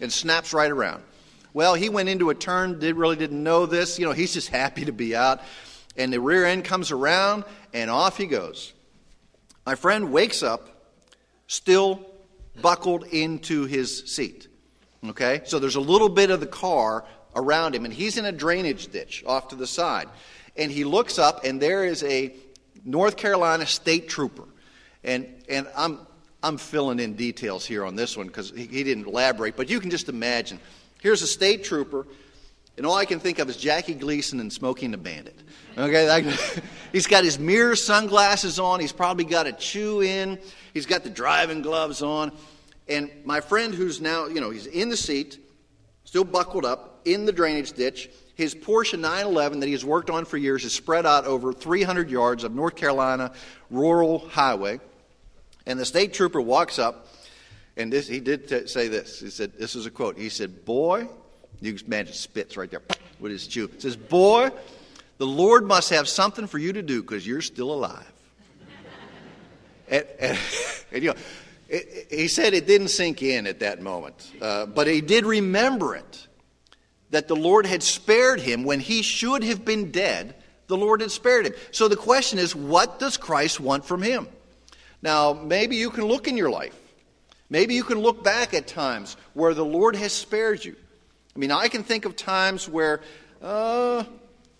and 0.00 0.12
snaps 0.12 0.52
right 0.52 0.70
around. 0.70 1.02
Well, 1.54 1.74
he 1.74 1.88
went 1.88 2.08
into 2.08 2.30
a 2.30 2.34
turn, 2.34 2.78
did 2.78 2.96
really 2.96 3.16
didn't 3.16 3.42
know 3.42 3.66
this. 3.66 3.98
You 3.98 4.06
know, 4.06 4.12
he's 4.12 4.32
just 4.32 4.48
happy 4.50 4.84
to 4.84 4.92
be 4.92 5.16
out. 5.16 5.40
And 5.96 6.12
the 6.12 6.20
rear 6.20 6.44
end 6.44 6.64
comes 6.64 6.90
around 6.90 7.44
and 7.72 7.90
off 7.90 8.16
he 8.16 8.26
goes. 8.26 8.72
My 9.66 9.74
friend 9.74 10.12
wakes 10.12 10.42
up 10.42 10.68
still 11.46 12.04
buckled 12.62 13.04
into 13.04 13.64
his 13.64 14.10
seat. 14.12 14.48
Okay? 15.06 15.42
So 15.44 15.58
there's 15.58 15.76
a 15.76 15.80
little 15.80 16.08
bit 16.08 16.30
of 16.30 16.40
the 16.40 16.46
car 16.46 17.04
around 17.34 17.74
him, 17.74 17.84
and 17.84 17.94
he's 17.94 18.16
in 18.16 18.24
a 18.24 18.32
drainage 18.32 18.88
ditch 18.88 19.24
off 19.26 19.48
to 19.48 19.56
the 19.56 19.66
side. 19.66 20.08
And 20.56 20.72
he 20.72 20.84
looks 20.84 21.18
up, 21.18 21.44
and 21.44 21.60
there 21.60 21.84
is 21.84 22.02
a 22.02 22.34
North 22.84 23.16
Carolina 23.16 23.66
state 23.66 24.08
trooper. 24.08 24.44
And, 25.04 25.26
and 25.48 25.68
I'm, 25.76 26.00
I'm 26.42 26.58
filling 26.58 26.98
in 26.98 27.14
details 27.14 27.64
here 27.64 27.84
on 27.84 27.96
this 27.96 28.16
one 28.16 28.26
because 28.26 28.50
he, 28.50 28.66
he 28.66 28.84
didn't 28.84 29.06
elaborate, 29.06 29.56
but 29.56 29.70
you 29.70 29.80
can 29.80 29.90
just 29.90 30.08
imagine. 30.08 30.58
Here's 31.00 31.22
a 31.22 31.26
state 31.26 31.64
trooper 31.64 32.06
And 32.78 32.86
all 32.86 32.94
I 32.94 33.06
can 33.06 33.18
think 33.18 33.40
of 33.40 33.50
is 33.50 33.56
Jackie 33.56 33.94
Gleason 33.94 34.38
and 34.38 34.52
Smokey 34.52 34.84
and 34.84 34.94
the 34.94 34.98
Bandit. 34.98 35.36
Okay, 35.76 36.24
he's 36.92 37.08
got 37.08 37.24
his 37.24 37.36
mirror 37.36 37.74
sunglasses 37.74 38.60
on. 38.60 38.78
He's 38.78 38.92
probably 38.92 39.24
got 39.24 39.48
a 39.48 39.52
chew 39.52 40.00
in. 40.00 40.38
He's 40.72 40.86
got 40.86 41.02
the 41.02 41.10
driving 41.10 41.60
gloves 41.60 42.02
on. 42.02 42.30
And 42.88 43.10
my 43.24 43.40
friend, 43.40 43.74
who's 43.74 44.00
now, 44.00 44.26
you 44.26 44.40
know, 44.40 44.50
he's 44.50 44.66
in 44.66 44.90
the 44.90 44.96
seat, 44.96 45.38
still 46.04 46.22
buckled 46.22 46.64
up, 46.64 47.00
in 47.04 47.26
the 47.26 47.32
drainage 47.32 47.72
ditch. 47.72 48.10
His 48.36 48.54
Porsche 48.54 48.96
911 48.96 49.58
that 49.58 49.66
he 49.66 49.72
has 49.72 49.84
worked 49.84 50.08
on 50.08 50.24
for 50.24 50.36
years 50.36 50.64
is 50.64 50.72
spread 50.72 51.04
out 51.04 51.24
over 51.24 51.52
300 51.52 52.08
yards 52.08 52.44
of 52.44 52.54
North 52.54 52.76
Carolina 52.76 53.32
rural 53.70 54.20
highway. 54.20 54.78
And 55.66 55.80
the 55.80 55.84
state 55.84 56.14
trooper 56.14 56.40
walks 56.40 56.78
up, 56.78 57.08
and 57.76 57.92
this, 57.92 58.06
he 58.06 58.20
did 58.20 58.48
t- 58.48 58.68
say 58.68 58.86
this. 58.86 59.18
He 59.18 59.30
said, 59.30 59.54
This 59.58 59.74
is 59.74 59.84
a 59.84 59.90
quote. 59.90 60.16
He 60.16 60.28
said, 60.28 60.64
Boy, 60.64 61.08
you 61.60 61.72
can 61.72 61.86
imagine 61.86 62.14
spits 62.14 62.56
right 62.56 62.70
there 62.70 62.82
with 63.18 63.32
his 63.32 63.46
chew. 63.46 63.68
He 63.68 63.80
says, 63.80 63.96
Boy, 63.96 64.50
the 65.18 65.26
Lord 65.26 65.66
must 65.66 65.90
have 65.90 66.08
something 66.08 66.46
for 66.46 66.58
you 66.58 66.72
to 66.72 66.82
do 66.82 67.02
because 67.02 67.26
you're 67.26 67.42
still 67.42 67.72
alive. 67.72 68.12
and, 69.88 70.06
and, 70.20 70.38
and, 70.92 71.02
you 71.02 71.10
know, 71.10 71.16
it, 71.68 72.06
he 72.10 72.28
said 72.28 72.54
it 72.54 72.66
didn't 72.66 72.88
sink 72.88 73.22
in 73.22 73.46
at 73.46 73.60
that 73.60 73.82
moment, 73.82 74.32
uh, 74.40 74.66
but 74.66 74.86
he 74.86 75.00
did 75.00 75.26
remember 75.26 75.96
it 75.96 76.26
that 77.10 77.28
the 77.28 77.36
Lord 77.36 77.66
had 77.66 77.82
spared 77.82 78.40
him 78.40 78.64
when 78.64 78.80
he 78.80 79.02
should 79.02 79.42
have 79.42 79.64
been 79.64 79.90
dead. 79.90 80.34
The 80.66 80.76
Lord 80.76 81.00
had 81.00 81.10
spared 81.10 81.46
him. 81.46 81.54
So 81.70 81.88
the 81.88 81.96
question 81.96 82.38
is, 82.38 82.54
what 82.54 82.98
does 82.98 83.16
Christ 83.16 83.60
want 83.60 83.84
from 83.84 84.02
him? 84.02 84.28
Now, 85.00 85.32
maybe 85.32 85.76
you 85.76 85.90
can 85.90 86.04
look 86.04 86.28
in 86.28 86.36
your 86.36 86.50
life. 86.50 86.78
Maybe 87.50 87.74
you 87.74 87.84
can 87.84 87.98
look 87.98 88.22
back 88.22 88.52
at 88.52 88.66
times 88.66 89.16
where 89.32 89.54
the 89.54 89.64
Lord 89.64 89.96
has 89.96 90.12
spared 90.12 90.64
you. 90.64 90.76
I 91.38 91.40
mean, 91.40 91.52
I 91.52 91.68
can 91.68 91.84
think 91.84 92.04
of 92.04 92.16
times 92.16 92.68
where, 92.68 93.00
uh, 93.40 94.02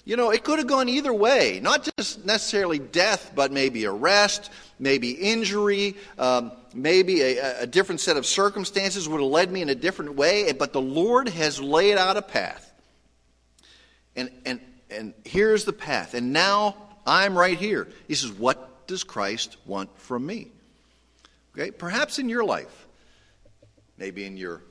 you 0.04 0.16
know, 0.16 0.30
it 0.30 0.44
could 0.44 0.60
have 0.60 0.68
gone 0.68 0.88
either 0.88 1.12
way. 1.12 1.58
Not 1.60 1.90
just 1.96 2.24
necessarily 2.24 2.78
death, 2.78 3.32
but 3.34 3.50
maybe 3.50 3.84
arrest, 3.84 4.48
maybe 4.78 5.10
injury, 5.10 5.96
um, 6.20 6.52
maybe 6.72 7.22
a, 7.22 7.62
a, 7.62 7.66
different 7.66 8.00
set 8.00 8.16
of 8.16 8.24
circumstances 8.24 9.08
would 9.08 9.20
have 9.20 9.28
led 9.28 9.50
me 9.50 9.60
in 9.60 9.70
a 9.70 9.74
different 9.74 10.14
way. 10.14 10.52
But 10.52 10.72
the 10.72 10.80
Lord 10.80 11.28
has 11.30 11.60
laid 11.60 11.98
out 11.98 12.16
a 12.16 12.22
path. 12.22 12.72
And, 14.14 14.30
and, 14.46 14.60
and 14.88 15.14
here's 15.24 15.64
the 15.64 15.72
path. 15.72 16.14
And 16.14 16.32
now 16.32 16.76
I'm 17.04 17.36
right 17.36 17.58
here. 17.58 17.88
He 18.06 18.14
says, 18.14 18.30
What 18.30 18.86
does 18.86 19.02
Christ 19.02 19.56
want 19.66 19.90
from 19.98 20.24
me? 20.24 20.52
Okay, 21.56 21.72
perhaps 21.72 22.20
in 22.20 22.28
your 22.28 22.44
life, 22.44 22.86
maybe 23.96 24.24
in 24.24 24.36
your 24.36 24.62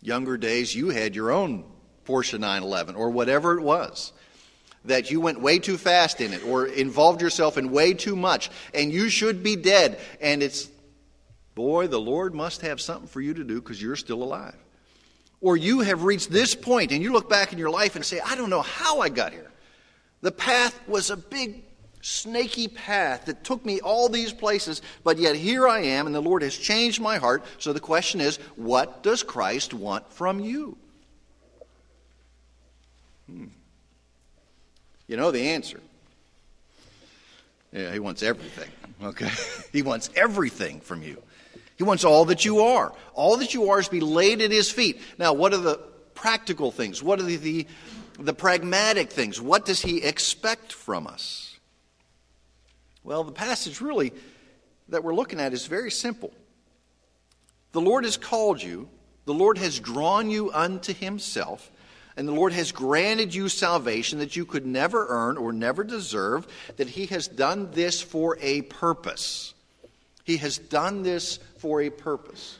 younger 0.00 0.36
days, 0.36 0.74
you 0.74 0.90
had 0.90 1.14
your 1.14 1.30
own 1.30 1.64
Porsche 2.06 2.38
911 2.38 2.94
or 2.94 3.10
whatever 3.10 3.58
it 3.58 3.62
was 3.62 4.12
that 4.84 5.10
you 5.10 5.20
went 5.20 5.40
way 5.40 5.58
too 5.58 5.76
fast 5.76 6.20
in 6.20 6.32
it 6.32 6.44
or 6.46 6.66
involved 6.66 7.20
yourself 7.20 7.58
in 7.58 7.70
way 7.70 7.92
too 7.92 8.16
much 8.16 8.50
and 8.74 8.92
you 8.92 9.08
should 9.08 9.42
be 9.42 9.56
dead. 9.56 9.98
And 10.20 10.42
it's, 10.42 10.68
boy, 11.54 11.86
the 11.86 12.00
Lord 12.00 12.34
must 12.34 12.62
have 12.62 12.80
something 12.80 13.08
for 13.08 13.20
you 13.20 13.34
to 13.34 13.44
do 13.44 13.60
because 13.60 13.80
you're 13.80 13.96
still 13.96 14.22
alive. 14.22 14.56
Or 15.42 15.56
you 15.56 15.80
have 15.80 16.04
reached 16.04 16.30
this 16.30 16.54
point 16.54 16.92
and 16.92 17.02
you 17.02 17.12
look 17.12 17.28
back 17.28 17.52
in 17.52 17.58
your 17.58 17.70
life 17.70 17.96
and 17.96 18.04
say, 18.04 18.20
I 18.20 18.36
don't 18.36 18.50
know 18.50 18.62
how 18.62 19.00
I 19.00 19.08
got 19.08 19.32
here. 19.32 19.50
The 20.22 20.32
path 20.32 20.78
was 20.86 21.10
a 21.10 21.16
big, 21.16 21.62
snaky 22.02 22.68
path 22.68 23.26
that 23.26 23.44
took 23.44 23.64
me 23.64 23.80
all 23.80 24.08
these 24.08 24.32
places, 24.32 24.82
but 25.04 25.18
yet 25.18 25.36
here 25.36 25.68
I 25.68 25.80
am 25.80 26.06
and 26.06 26.14
the 26.14 26.20
Lord 26.20 26.42
has 26.42 26.56
changed 26.56 27.00
my 27.00 27.18
heart. 27.18 27.44
So 27.58 27.72
the 27.72 27.80
question 27.80 28.20
is, 28.20 28.36
what 28.56 29.02
does 29.02 29.22
Christ 29.22 29.74
want 29.74 30.10
from 30.12 30.40
you? 30.40 30.76
Hmm. 33.26 33.46
You 35.06 35.16
know 35.16 35.30
the 35.30 35.50
answer. 35.50 35.80
Yeah, 37.72 37.92
he 37.92 37.98
wants 37.98 38.22
everything, 38.22 38.70
okay? 39.02 39.30
he 39.72 39.82
wants 39.82 40.10
everything 40.16 40.80
from 40.80 41.02
you. 41.02 41.22
He 41.76 41.84
wants 41.84 42.04
all 42.04 42.26
that 42.26 42.44
you 42.44 42.60
are. 42.60 42.92
All 43.14 43.38
that 43.38 43.54
you 43.54 43.70
are 43.70 43.80
is 43.80 43.86
to 43.86 43.90
be 43.90 44.00
laid 44.00 44.42
at 44.42 44.50
his 44.50 44.70
feet. 44.70 45.00
Now, 45.18 45.32
what 45.32 45.54
are 45.54 45.58
the 45.58 45.78
practical 46.14 46.70
things? 46.70 47.02
What 47.02 47.18
are 47.20 47.22
the, 47.22 47.36
the, 47.36 47.66
the 48.18 48.34
pragmatic 48.34 49.10
things? 49.10 49.40
What 49.40 49.64
does 49.64 49.80
he 49.80 50.02
expect 50.02 50.72
from 50.72 51.06
us? 51.06 51.49
Well, 53.02 53.24
the 53.24 53.32
passage 53.32 53.80
really 53.80 54.12
that 54.88 55.04
we're 55.04 55.14
looking 55.14 55.40
at 55.40 55.52
is 55.52 55.66
very 55.66 55.90
simple. 55.90 56.32
The 57.72 57.80
Lord 57.80 58.04
has 58.04 58.16
called 58.16 58.62
you, 58.62 58.88
the 59.24 59.34
Lord 59.34 59.58
has 59.58 59.78
drawn 59.78 60.30
you 60.30 60.50
unto 60.52 60.92
himself, 60.92 61.70
and 62.16 62.26
the 62.26 62.32
Lord 62.32 62.52
has 62.52 62.72
granted 62.72 63.34
you 63.34 63.48
salvation 63.48 64.18
that 64.18 64.36
you 64.36 64.44
could 64.44 64.66
never 64.66 65.06
earn 65.08 65.36
or 65.36 65.52
never 65.52 65.84
deserve, 65.84 66.46
that 66.76 66.88
He 66.88 67.06
has 67.06 67.28
done 67.28 67.70
this 67.70 68.02
for 68.02 68.36
a 68.40 68.62
purpose. 68.62 69.54
He 70.24 70.36
has 70.38 70.58
done 70.58 71.02
this 71.02 71.38
for 71.58 71.80
a 71.80 71.90
purpose. 71.90 72.58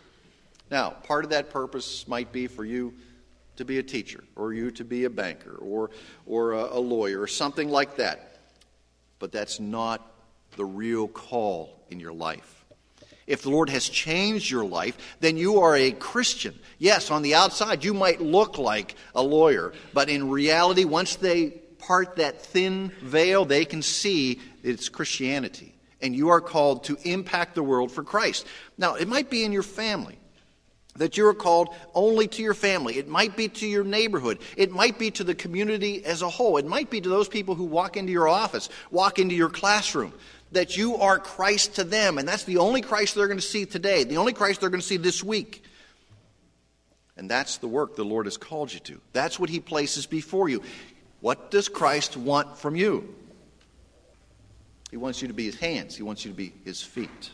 Now, 0.70 0.90
part 0.90 1.24
of 1.24 1.30
that 1.30 1.50
purpose 1.50 2.06
might 2.06 2.32
be 2.32 2.46
for 2.46 2.64
you 2.64 2.94
to 3.56 3.64
be 3.64 3.78
a 3.78 3.82
teacher, 3.82 4.24
or 4.36 4.54
you 4.54 4.70
to 4.70 4.84
be 4.84 5.04
a 5.04 5.10
banker, 5.10 5.56
or, 5.56 5.90
or 6.24 6.52
a, 6.52 6.76
a 6.76 6.80
lawyer, 6.80 7.20
or 7.20 7.26
something 7.26 7.68
like 7.68 7.96
that. 7.96 8.38
But 9.18 9.32
that's 9.32 9.60
not 9.60 10.10
the 10.56 10.64
real 10.64 11.08
call 11.08 11.84
in 11.90 12.00
your 12.00 12.12
life 12.12 12.60
if 13.30 13.42
the 13.42 13.50
Lord 13.50 13.70
has 13.70 13.88
changed 13.88 14.50
your 14.50 14.64
life, 14.64 15.16
then 15.20 15.36
you 15.36 15.60
are 15.60 15.76
a 15.76 15.92
Christian. 15.92 16.58
Yes, 16.78 17.12
on 17.12 17.22
the 17.22 17.36
outside, 17.36 17.84
you 17.84 17.94
might 17.94 18.20
look 18.20 18.58
like 18.58 18.96
a 19.14 19.22
lawyer, 19.22 19.72
but 19.94 20.08
in 20.08 20.28
reality, 20.28 20.84
once 20.84 21.14
they 21.14 21.50
part 21.78 22.16
that 22.16 22.42
thin 22.42 22.90
veil, 23.00 23.44
they 23.44 23.64
can 23.64 23.82
see 23.82 24.40
it's 24.64 24.88
Christianity. 24.88 25.76
And 26.02 26.16
you 26.16 26.30
are 26.30 26.40
called 26.40 26.82
to 26.84 26.98
impact 27.04 27.54
the 27.54 27.62
world 27.62 27.92
for 27.92 28.02
Christ. 28.02 28.48
Now, 28.76 28.96
it 28.96 29.06
might 29.06 29.30
be 29.30 29.44
in 29.44 29.52
your 29.52 29.62
family 29.62 30.18
that 31.00 31.16
you're 31.16 31.32
called 31.32 31.74
only 31.94 32.28
to 32.28 32.42
your 32.42 32.52
family. 32.52 32.98
It 32.98 33.08
might 33.08 33.34
be 33.34 33.48
to 33.48 33.66
your 33.66 33.84
neighborhood. 33.84 34.38
It 34.54 34.70
might 34.70 34.98
be 34.98 35.10
to 35.12 35.24
the 35.24 35.34
community 35.34 36.04
as 36.04 36.20
a 36.20 36.28
whole. 36.28 36.58
It 36.58 36.66
might 36.66 36.90
be 36.90 37.00
to 37.00 37.08
those 37.08 37.26
people 37.26 37.54
who 37.54 37.64
walk 37.64 37.96
into 37.96 38.12
your 38.12 38.28
office, 38.28 38.68
walk 38.90 39.18
into 39.18 39.34
your 39.34 39.48
classroom 39.48 40.12
that 40.52 40.76
you 40.76 40.96
are 40.96 41.18
Christ 41.18 41.76
to 41.76 41.84
them. 41.84 42.18
And 42.18 42.28
that's 42.28 42.44
the 42.44 42.58
only 42.58 42.82
Christ 42.82 43.14
they're 43.14 43.28
going 43.28 43.38
to 43.38 43.42
see 43.42 43.64
today, 43.64 44.04
the 44.04 44.18
only 44.18 44.34
Christ 44.34 44.60
they're 44.60 44.68
going 44.68 44.82
to 44.82 44.86
see 44.86 44.98
this 44.98 45.24
week. 45.24 45.64
And 47.16 47.30
that's 47.30 47.56
the 47.56 47.68
work 47.68 47.96
the 47.96 48.04
Lord 48.04 48.26
has 48.26 48.36
called 48.36 48.70
you 48.70 48.80
to. 48.80 49.00
That's 49.14 49.38
what 49.38 49.48
He 49.48 49.58
places 49.58 50.04
before 50.04 50.50
you. 50.50 50.62
What 51.20 51.50
does 51.50 51.70
Christ 51.70 52.18
want 52.18 52.58
from 52.58 52.76
you? 52.76 53.14
He 54.90 54.98
wants 54.98 55.22
you 55.22 55.28
to 55.28 55.34
be 55.34 55.46
His 55.46 55.56
hands, 55.56 55.96
He 55.96 56.02
wants 56.02 56.26
you 56.26 56.30
to 56.30 56.36
be 56.36 56.52
His 56.62 56.82
feet. 56.82 57.30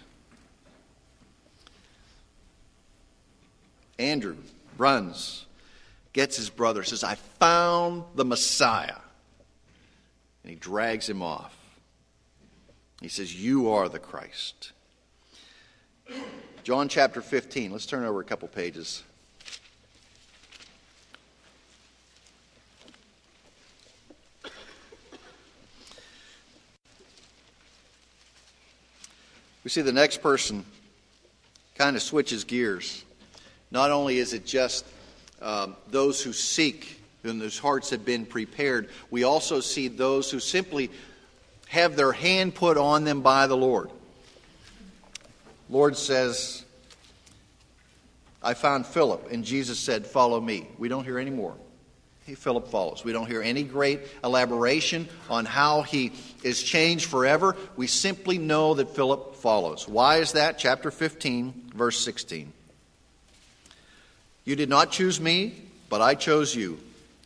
Andrew 3.99 4.37
runs, 4.77 5.47
gets 6.13 6.37
his 6.37 6.51
brother, 6.51 6.83
says, 6.83 7.05
I 7.05 7.15
found 7.15 8.05
the 8.15 8.25
Messiah. 8.25 8.97
And 10.43 10.51
he 10.51 10.57
drags 10.57 11.09
him 11.09 11.23
off. 11.23 11.57
He 13.01 13.09
says, 13.09 13.35
You 13.35 13.71
are 13.71 13.89
the 13.89 13.99
Christ. 13.99 14.73
John 16.63 16.89
chapter 16.89 17.21
15. 17.21 17.71
Let's 17.71 17.87
turn 17.87 18.05
over 18.05 18.21
a 18.21 18.25
couple 18.25 18.49
pages. 18.49 19.03
We 29.63 29.71
see 29.71 29.83
the 29.83 29.93
next 29.93 30.23
person 30.23 30.65
kind 31.75 31.97
of 31.97 32.03
switches 32.03 32.45
gears. 32.45 33.05
Not 33.77 33.91
only 33.91 34.17
is 34.17 34.33
it 34.33 34.47
just 34.47 34.87
um, 35.43 35.77
those 35.91 36.23
who 36.23 36.33
seek 36.33 36.99
and 37.25 37.43
whose 37.43 37.59
hearts 37.59 37.91
have 37.91 38.07
been 38.07 38.25
prepared, 38.25 38.89
we 39.11 39.25
also 39.25 39.61
see 39.61 39.89
those 39.89 40.31
who 40.31 40.41
simply 40.41 40.91
have 41.69 41.95
their 41.95 42.12
hand 42.12 42.55
put 42.55 42.79
on 42.79 43.05
them 43.05 43.21
by 43.21 43.47
the 43.47 43.55
Lord. 43.55 43.91
Lord 45.69 45.99
says, 45.99 46.65
I 48.43 48.55
found 48.55 48.87
Philip, 48.87 49.31
and 49.31 49.45
Jesus 49.45 49.79
said, 49.79 50.07
Follow 50.07 50.41
me. 50.41 50.67
We 50.79 50.89
don't 50.89 51.05
hear 51.05 51.19
any 51.19 51.31
more. 51.31 51.55
Hey, 52.25 52.35
Philip 52.35 52.69
follows. 52.69 53.05
We 53.05 53.12
don't 53.12 53.27
hear 53.27 53.43
any 53.43 53.62
great 53.62 54.01
elaboration 54.25 55.07
on 55.29 55.45
how 55.45 55.83
he 55.83 56.12
is 56.43 56.62
changed 56.62 57.11
forever. 57.11 57.55
We 57.77 57.89
simply 57.89 58.39
know 58.39 58.73
that 58.73 58.97
Philip 58.97 59.37
follows. 59.37 59.87
Why 59.87 60.17
is 60.17 60.33
that? 60.33 60.57
Chapter 60.57 60.91
15, 60.91 61.73
verse 61.75 62.03
16. 62.03 62.55
You 64.47 64.57
did 64.57 64.71
not 64.71 64.91
choose 64.91 65.21
me, 65.21 65.55
but 65.91 66.01
I 66.01 66.15
chose 66.15 66.55
you 66.55 66.79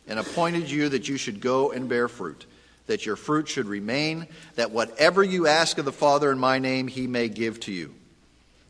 and 0.05 0.19
appointed 0.19 0.69
you 0.69 0.89
that 0.89 1.07
you 1.07 1.15
should 1.15 1.39
go 1.39 1.71
and 1.71 1.87
bear 1.87 2.09
fruit 2.09 2.45
that 2.87 3.05
your 3.05 3.15
fruit 3.15 3.47
should 3.47 3.67
remain, 3.67 4.27
that 4.55 4.71
whatever 4.71 5.23
you 5.23 5.47
ask 5.47 5.77
of 5.77 5.85
the 5.85 5.93
Father 5.93 6.29
in 6.29 6.37
my 6.37 6.59
name, 6.59 6.89
he 6.89 7.07
may 7.07 7.29
give 7.29 7.57
to 7.61 7.71
you. 7.71 7.93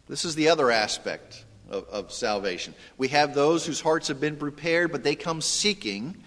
This 0.08 0.26
is 0.26 0.36
the 0.36 0.50
other 0.50 0.70
aspect 0.70 1.44
of, 1.72 1.88
of 1.88 2.12
salvation. 2.12 2.76
We 3.00 3.08
have 3.08 3.34
those 3.34 3.66
whose 3.66 3.82
hearts 3.82 4.10
have 4.10 4.22
been 4.22 4.36
prepared, 4.36 4.92
but 4.92 5.04
they 5.04 5.16
come 5.16 5.42
seeking 5.42 6.24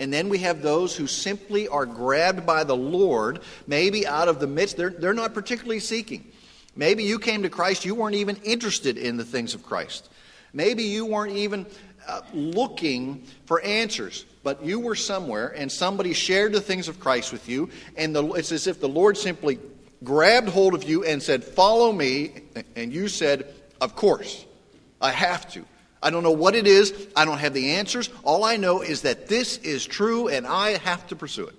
And 0.00 0.12
then 0.12 0.28
we 0.28 0.38
have 0.38 0.60
those 0.60 0.94
who 0.96 1.06
simply 1.06 1.66
are 1.66 1.86
grabbed 1.86 2.46
by 2.46 2.64
the 2.64 2.76
Lord, 2.76 3.40
maybe 3.66 4.06
out 4.06 4.28
of 4.28 4.38
the 4.38 4.46
midst. 4.46 4.78
They're, 4.78 4.90
they're 4.90 5.14
not 5.14 5.34
particularly 5.34 5.80
seeking. 5.80 6.30
Maybe 6.76 7.04
you 7.04 7.18
came 7.18 7.42
to 7.42 7.50
Christ, 7.50 7.86
you 7.86 7.94
weren't 7.94 8.16
even 8.16 8.36
interested 8.36 8.98
in 8.98 9.16
the 9.16 9.24
things 9.24 9.54
of 9.54 9.62
Christ. 9.62 10.09
Maybe 10.52 10.84
you 10.84 11.06
weren't 11.06 11.36
even 11.36 11.66
uh, 12.06 12.22
looking 12.32 13.24
for 13.46 13.60
answers, 13.62 14.24
but 14.42 14.64
you 14.64 14.80
were 14.80 14.94
somewhere 14.94 15.48
and 15.48 15.70
somebody 15.70 16.12
shared 16.12 16.52
the 16.52 16.60
things 16.60 16.88
of 16.88 16.98
Christ 16.98 17.32
with 17.32 17.48
you, 17.48 17.70
and 17.96 18.14
the, 18.14 18.24
it's 18.32 18.52
as 18.52 18.66
if 18.66 18.80
the 18.80 18.88
Lord 18.88 19.16
simply 19.16 19.58
grabbed 20.02 20.48
hold 20.48 20.74
of 20.74 20.84
you 20.84 21.04
and 21.04 21.22
said, 21.22 21.44
Follow 21.44 21.92
me. 21.92 22.32
And 22.76 22.92
you 22.92 23.08
said, 23.08 23.52
Of 23.80 23.94
course, 23.94 24.44
I 25.00 25.10
have 25.10 25.50
to. 25.52 25.64
I 26.02 26.10
don't 26.10 26.22
know 26.22 26.30
what 26.30 26.54
it 26.54 26.66
is. 26.66 27.08
I 27.14 27.24
don't 27.24 27.38
have 27.38 27.52
the 27.52 27.72
answers. 27.72 28.08
All 28.24 28.44
I 28.44 28.56
know 28.56 28.80
is 28.80 29.02
that 29.02 29.28
this 29.28 29.58
is 29.58 29.84
true 29.84 30.28
and 30.28 30.46
I 30.46 30.78
have 30.78 31.06
to 31.08 31.16
pursue 31.16 31.46
it. 31.46 31.54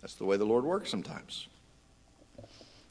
That's 0.00 0.14
the 0.14 0.24
way 0.24 0.36
the 0.36 0.46
Lord 0.46 0.64
works 0.64 0.90
sometimes. 0.90 1.46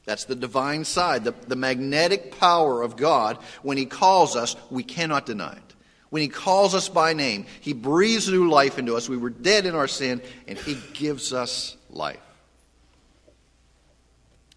That's 0.04 0.24
the 0.24 0.34
divine 0.34 0.84
side, 0.84 1.24
the, 1.24 1.34
the 1.46 1.56
magnetic 1.56 2.38
power 2.38 2.82
of 2.82 2.96
God. 2.96 3.38
When 3.62 3.76
He 3.76 3.86
calls 3.86 4.34
us, 4.34 4.56
we 4.70 4.82
cannot 4.82 5.26
deny 5.26 5.52
it. 5.52 5.74
When 6.10 6.22
He 6.22 6.28
calls 6.28 6.74
us 6.74 6.88
by 6.88 7.12
name, 7.12 7.46
He 7.60 7.72
breathes 7.72 8.28
new 8.28 8.50
life 8.50 8.78
into 8.78 8.96
us. 8.96 9.08
We 9.08 9.16
were 9.16 9.30
dead 9.30 9.64
in 9.64 9.74
our 9.74 9.88
sin, 9.88 10.20
and 10.48 10.58
He 10.58 10.76
gives 10.92 11.32
us 11.32 11.76
life. 11.88 12.20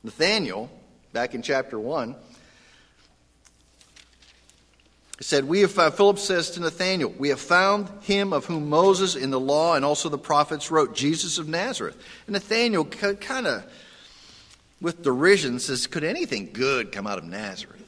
Nathaniel, 0.04 0.70
back 1.14 1.34
in 1.34 1.42
chapter 1.42 1.80
1, 1.80 2.16
said, 5.20 5.46
We 5.46 5.62
have 5.62 5.72
found, 5.72 5.94
Philip 5.94 6.20
says 6.20 6.52
to 6.52 6.60
Nathanael, 6.60 7.10
We 7.18 7.30
have 7.30 7.40
found 7.40 7.90
him 8.04 8.34
of 8.34 8.46
whom 8.46 8.70
Moses 8.70 9.16
in 9.16 9.32
the 9.32 9.40
law 9.40 9.76
and 9.76 9.86
also 9.86 10.10
the 10.10 10.18
prophets 10.18 10.72
wrote, 10.72 10.96
Jesus 10.96 11.38
of 11.38 11.48
Nazareth. 11.48 11.98
And 12.28 12.34
Nathanael 12.34 12.86
kind 12.86 13.48
of, 13.48 13.64
with 14.86 15.02
derision, 15.02 15.58
says, 15.58 15.88
Could 15.88 16.04
anything 16.04 16.52
good 16.54 16.92
come 16.92 17.08
out 17.08 17.18
of 17.18 17.24
Nazareth? 17.24 17.82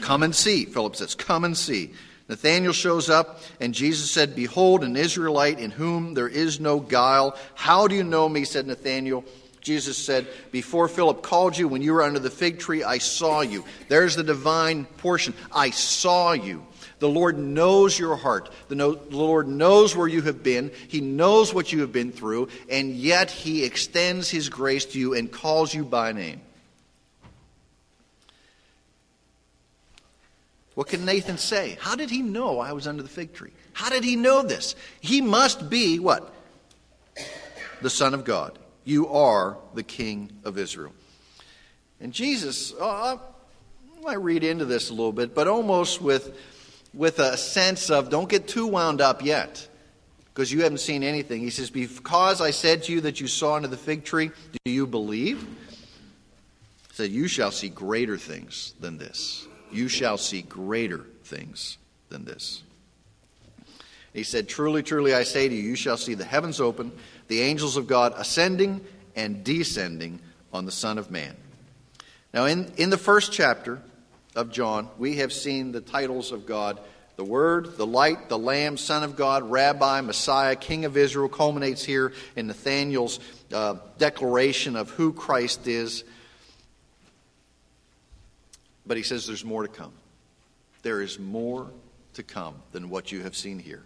Come 0.00 0.22
and 0.22 0.34
see, 0.34 0.64
Philip 0.64 0.96
says, 0.96 1.14
Come 1.14 1.44
and 1.44 1.54
see. 1.54 1.92
Nathanael 2.26 2.72
shows 2.72 3.10
up, 3.10 3.42
and 3.60 3.74
Jesus 3.74 4.10
said, 4.10 4.34
Behold, 4.34 4.82
an 4.82 4.96
Israelite 4.96 5.58
in 5.58 5.70
whom 5.70 6.14
there 6.14 6.26
is 6.26 6.58
no 6.58 6.80
guile. 6.80 7.36
How 7.54 7.86
do 7.86 7.94
you 7.94 8.02
know 8.02 8.30
me? 8.30 8.44
said 8.44 8.66
Nathanael. 8.66 9.24
Jesus 9.60 9.98
said, 9.98 10.26
Before 10.52 10.88
Philip 10.88 11.22
called 11.22 11.58
you, 11.58 11.68
when 11.68 11.82
you 11.82 11.92
were 11.92 12.02
under 12.02 12.18
the 12.18 12.30
fig 12.30 12.58
tree, 12.58 12.82
I 12.82 12.96
saw 12.96 13.42
you. 13.42 13.62
There's 13.88 14.16
the 14.16 14.24
divine 14.24 14.86
portion. 14.86 15.34
I 15.52 15.68
saw 15.68 16.32
you. 16.32 16.66
The 16.98 17.08
Lord 17.08 17.38
knows 17.38 17.98
your 17.98 18.16
heart. 18.16 18.50
The, 18.68 18.74
no, 18.74 18.94
the, 18.94 19.16
Lord 19.16 19.46
knows 19.46 19.94
where 19.94 20.08
you 20.08 20.22
have 20.22 20.42
been. 20.42 20.72
He 20.88 21.00
knows 21.00 21.54
what 21.54 21.72
you 21.72 21.80
have 21.80 21.92
been 21.92 22.12
through, 22.12 22.48
and 22.68 22.92
yet 22.92 23.30
He 23.30 23.64
extends 23.64 24.30
His 24.30 24.48
grace 24.48 24.84
to 24.86 24.98
you 24.98 25.14
and 25.14 25.30
calls 25.30 25.72
you 25.72 25.84
by 25.84 26.12
name. 26.12 26.40
What 30.78 30.86
can 30.86 31.04
Nathan 31.04 31.38
say? 31.38 31.76
How 31.80 31.96
did 31.96 32.08
he 32.08 32.22
know 32.22 32.60
I 32.60 32.72
was 32.72 32.86
under 32.86 33.02
the 33.02 33.08
fig 33.08 33.34
tree? 33.34 33.50
How 33.72 33.90
did 33.90 34.04
he 34.04 34.14
know 34.14 34.44
this? 34.44 34.76
He 35.00 35.20
must 35.20 35.68
be 35.68 35.98
what? 35.98 36.32
The 37.82 37.90
Son 37.90 38.14
of 38.14 38.24
God. 38.24 38.56
You 38.84 39.08
are 39.08 39.56
the 39.74 39.82
King 39.82 40.30
of 40.44 40.56
Israel. 40.56 40.92
And 42.00 42.12
Jesus, 42.12 42.72
uh, 42.80 43.16
I 43.16 43.18
might 44.04 44.20
read 44.20 44.44
into 44.44 44.66
this 44.66 44.90
a 44.90 44.92
little 44.92 45.12
bit, 45.12 45.34
but 45.34 45.48
almost 45.48 46.00
with, 46.00 46.38
with 46.98 47.20
a 47.20 47.36
sense 47.36 47.90
of 47.90 48.10
don't 48.10 48.28
get 48.28 48.48
too 48.48 48.66
wound 48.66 49.00
up 49.00 49.24
yet 49.24 49.66
because 50.34 50.52
you 50.52 50.62
haven't 50.62 50.78
seen 50.78 51.04
anything. 51.04 51.40
He 51.40 51.50
says, 51.50 51.70
Because 51.70 52.40
I 52.40 52.50
said 52.50 52.82
to 52.82 52.92
you 52.92 53.00
that 53.02 53.20
you 53.20 53.28
saw 53.28 53.54
under 53.54 53.68
the 53.68 53.76
fig 53.76 54.04
tree, 54.04 54.32
do 54.64 54.72
you 54.72 54.84
believe? 54.84 55.40
He 55.40 56.94
said, 56.94 57.10
You 57.10 57.28
shall 57.28 57.52
see 57.52 57.68
greater 57.68 58.18
things 58.18 58.74
than 58.80 58.98
this. 58.98 59.46
You 59.70 59.86
shall 59.88 60.18
see 60.18 60.42
greater 60.42 61.06
things 61.22 61.78
than 62.08 62.24
this. 62.24 62.64
He 64.12 64.24
said, 64.24 64.48
Truly, 64.48 64.82
truly, 64.82 65.14
I 65.14 65.22
say 65.22 65.48
to 65.48 65.54
you, 65.54 65.62
you 65.62 65.76
shall 65.76 65.96
see 65.96 66.14
the 66.14 66.24
heavens 66.24 66.60
open 66.60 66.90
the 67.28 67.42
angels 67.42 67.76
of 67.76 67.86
God 67.86 68.12
ascending 68.16 68.84
and 69.14 69.44
descending 69.44 70.18
on 70.52 70.64
the 70.64 70.72
Son 70.72 70.98
of 70.98 71.12
Man. 71.12 71.36
Now, 72.34 72.46
in, 72.46 72.72
in 72.76 72.90
the 72.90 72.98
first 72.98 73.32
chapter 73.32 73.82
of 74.36 74.50
John, 74.52 74.88
we 74.98 75.16
have 75.16 75.32
seen 75.32 75.72
the 75.72 75.80
titles 75.80 76.32
of 76.32 76.46
God 76.46 76.80
the 77.18 77.24
Word, 77.24 77.76
the 77.76 77.86
Light, 77.86 78.28
the 78.28 78.38
Lamb, 78.38 78.76
Son 78.76 79.02
of 79.02 79.16
God, 79.16 79.50
Rabbi, 79.50 80.00
Messiah, 80.02 80.54
King 80.54 80.84
of 80.84 80.96
Israel, 80.96 81.28
culminates 81.28 81.82
here 81.82 82.12
in 82.36 82.46
Nathanael's 82.46 83.18
uh, 83.52 83.74
declaration 83.98 84.76
of 84.76 84.90
who 84.90 85.12
Christ 85.12 85.66
is. 85.66 86.04
But 88.86 88.98
he 88.98 89.02
says 89.02 89.26
there's 89.26 89.44
more 89.44 89.62
to 89.64 89.68
come. 89.68 89.92
There 90.82 91.02
is 91.02 91.18
more 91.18 91.68
to 92.14 92.22
come 92.22 92.54
than 92.70 92.88
what 92.88 93.10
you 93.10 93.24
have 93.24 93.34
seen 93.34 93.58
here 93.58 93.82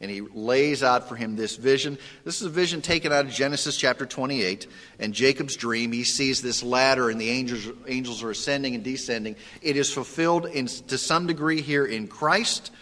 and 0.00 0.10
he 0.10 0.20
lays 0.20 0.82
out 0.82 1.08
for 1.08 1.16
him 1.16 1.36
this 1.36 1.56
vision. 1.56 1.98
This 2.24 2.40
is 2.40 2.46
a 2.46 2.50
vision 2.50 2.82
taken 2.82 3.12
out 3.12 3.24
of 3.24 3.30
Genesis 3.30 3.76
chapter 3.76 4.04
28 4.04 4.66
and 4.98 5.14
Jacob's 5.14 5.56
dream. 5.56 5.92
He 5.92 6.04
sees 6.04 6.42
this 6.42 6.62
ladder, 6.62 7.08
and 7.08 7.20
the 7.20 7.30
angels, 7.30 7.66
angels 7.86 8.22
are 8.22 8.30
ascending 8.30 8.74
and 8.74 8.84
descending. 8.84 9.36
It 9.62 9.76
is 9.76 9.92
fulfilled 9.92 10.46
in, 10.46 10.66
to 10.66 10.98
some 10.98 11.26
degree 11.26 11.62
here 11.62 11.86
in 11.86 12.08
Christ, 12.08 12.72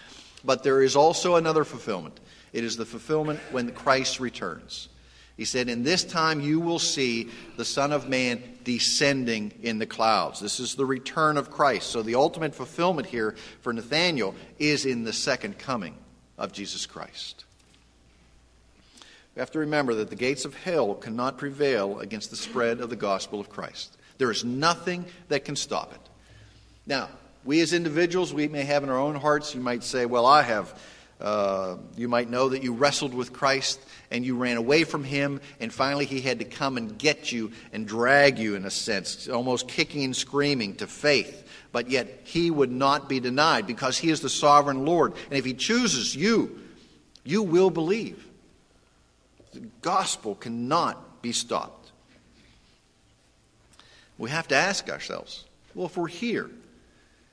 but 0.45 0.65
there 0.65 0.83
is 0.83 0.97
also 0.97 1.37
another 1.37 1.65
fulfillment. 1.65 2.19
It 2.53 2.65
is 2.65 2.77
the 2.77 2.87
fulfillment 2.87 3.41
when 3.53 3.71
Christ 3.73 4.19
returns. 4.19 4.89
He 5.37 5.45
said, 5.45 5.69
In 5.69 5.83
this 5.83 6.05
time 6.05 6.41
you 6.41 6.61
will 6.61 6.79
see 6.79 7.31
the 7.57 7.65
Son 7.65 7.93
of 7.93 8.09
Man 8.09 8.43
descending 8.63 9.53
in 9.63 9.79
the 9.79 9.87
clouds. 9.87 10.41
This 10.41 10.61
is 10.61 10.75
the 10.75 10.87
return 10.87 11.37
of 11.37 11.51
Christ. 11.51 11.91
So 11.91 12.03
the 12.03 12.15
ultimate 12.15 12.55
fulfillment 12.55 13.07
here 13.07 13.35
for 13.61 13.73
Nathanael 13.73 14.35
is 14.59 14.87
in 14.87 15.05
the 15.05 15.13
second 15.13 15.59
coming 15.59 15.97
of 16.39 16.53
Jesus 16.53 16.87
Christ. 16.87 17.45
We 19.35 19.41
have 19.41 19.51
to 19.53 19.59
remember 19.61 19.95
that 19.95 20.11
the 20.11 20.17
gates 20.17 20.45
of 20.45 20.55
hell 20.55 20.95
cannot 20.95 21.39
prevail 21.39 21.99
against 21.99 22.31
the 22.31 22.37
spread 22.37 22.81
of 22.81 22.89
the 22.89 22.97
gospel 22.97 23.41
of 23.41 23.51
Christ. 23.51 23.97
There 24.19 24.31
is 24.31 24.45
nothing 24.45 25.07
that 25.29 25.45
can 25.45 25.57
stop 25.57 25.93
it. 25.93 26.01
Now, 26.87 27.09
we 27.45 27.61
as 27.61 27.73
individuals, 27.73 28.33
we 28.33 28.47
may 28.47 28.63
have 28.63 28.85
in 28.85 28.91
our 28.91 28.99
own 28.99 29.17
hearts, 29.17 29.55
you 29.55 29.61
might 29.61 29.83
say, 29.83 30.07
Well, 30.07 30.27
I 30.27 30.43
have. 30.43 30.81
Uh, 31.21 31.77
you 31.97 32.09
might 32.09 32.29
know 32.29 32.49
that 32.49 32.63
you 32.63 32.75
wrestled 32.75 33.15
with 33.15 33.33
Christ 33.33 33.81
and 34.11 34.27
you 34.27 34.37
ran 34.37 34.57
away 34.57 34.83
from 34.83 35.05
Him, 35.05 35.41
and 35.61 35.73
finally 35.73 36.07
He 36.07 36.21
had 36.21 36.41
to 36.41 36.45
come 36.45 36.77
and 36.77 36.99
get 36.99 37.31
you 37.31 37.53
and 37.73 37.87
drag 37.87 38.39
you, 38.39 38.57
in 38.57 38.65
a 38.65 38.71
sense, 38.71 39.29
almost 39.29 39.69
kicking 39.69 40.05
and 40.05 40.15
screaming 40.15 40.75
to 40.77 40.87
faith 40.87 41.44
but 41.75 41.91
yet 41.91 42.21
he 42.23 42.53
would 42.53 42.71
not 42.71 43.09
be 43.09 43.19
denied 43.19 43.67
because 43.67 43.99
he 43.99 44.09
is 44.09 44.21
the 44.21 44.29
sovereign 44.29 44.87
Lord. 44.87 45.13
And 45.25 45.33
if 45.37 45.45
he 45.45 45.55
chooses 45.55 46.15
you, 46.15 46.61
you 47.25 47.43
will 47.43 47.69
believe. 47.69 48.29
The 49.53 49.63
gospel 49.83 50.37
cannot 50.37 51.21
be 51.21 51.33
stopped. 51.33 51.91
We 54.19 54.31
have 54.31 54.47
to 54.49 54.55
ask 54.55 54.89
ourselves 54.89 55.47
well, 55.75 55.87
if 55.87 55.97
we're 55.97 56.07
here, 56.07 56.49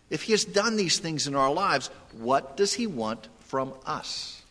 if 0.10 0.24
he 0.24 0.32
has 0.32 0.44
done 0.44 0.76
these 0.76 0.98
things 0.98 1.28
in 1.28 1.36
our 1.36 1.54
lives, 1.54 1.92
what 2.14 2.58
does 2.58 2.74
he 2.74 2.88
want 2.88 3.28
from 3.42 3.76
us? 3.86 4.42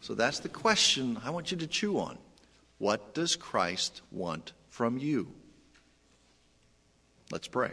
So 0.00 0.16
that's 0.16 0.40
the 0.40 0.48
question 0.48 1.20
I 1.24 1.30
want 1.30 1.52
you 1.52 1.58
to 1.58 1.68
chew 1.68 2.00
on. 2.00 2.18
What 2.78 3.14
does 3.14 3.36
Christ 3.36 4.02
want 4.10 4.52
from 4.68 4.98
you? 4.98 5.28
Let's 7.30 7.46
pray. 7.46 7.70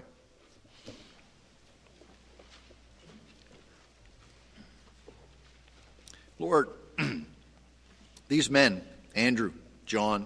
Lord, 6.42 6.70
these 8.28 8.50
men, 8.50 8.82
Andrew, 9.14 9.52
John, 9.86 10.26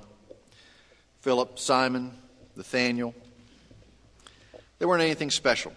Philip, 1.20 1.60
Simon, 1.60 2.14
Nathaniel, 2.56 3.14
they 4.80 4.86
weren't 4.86 5.04
anything 5.04 5.30
special. 5.30 5.74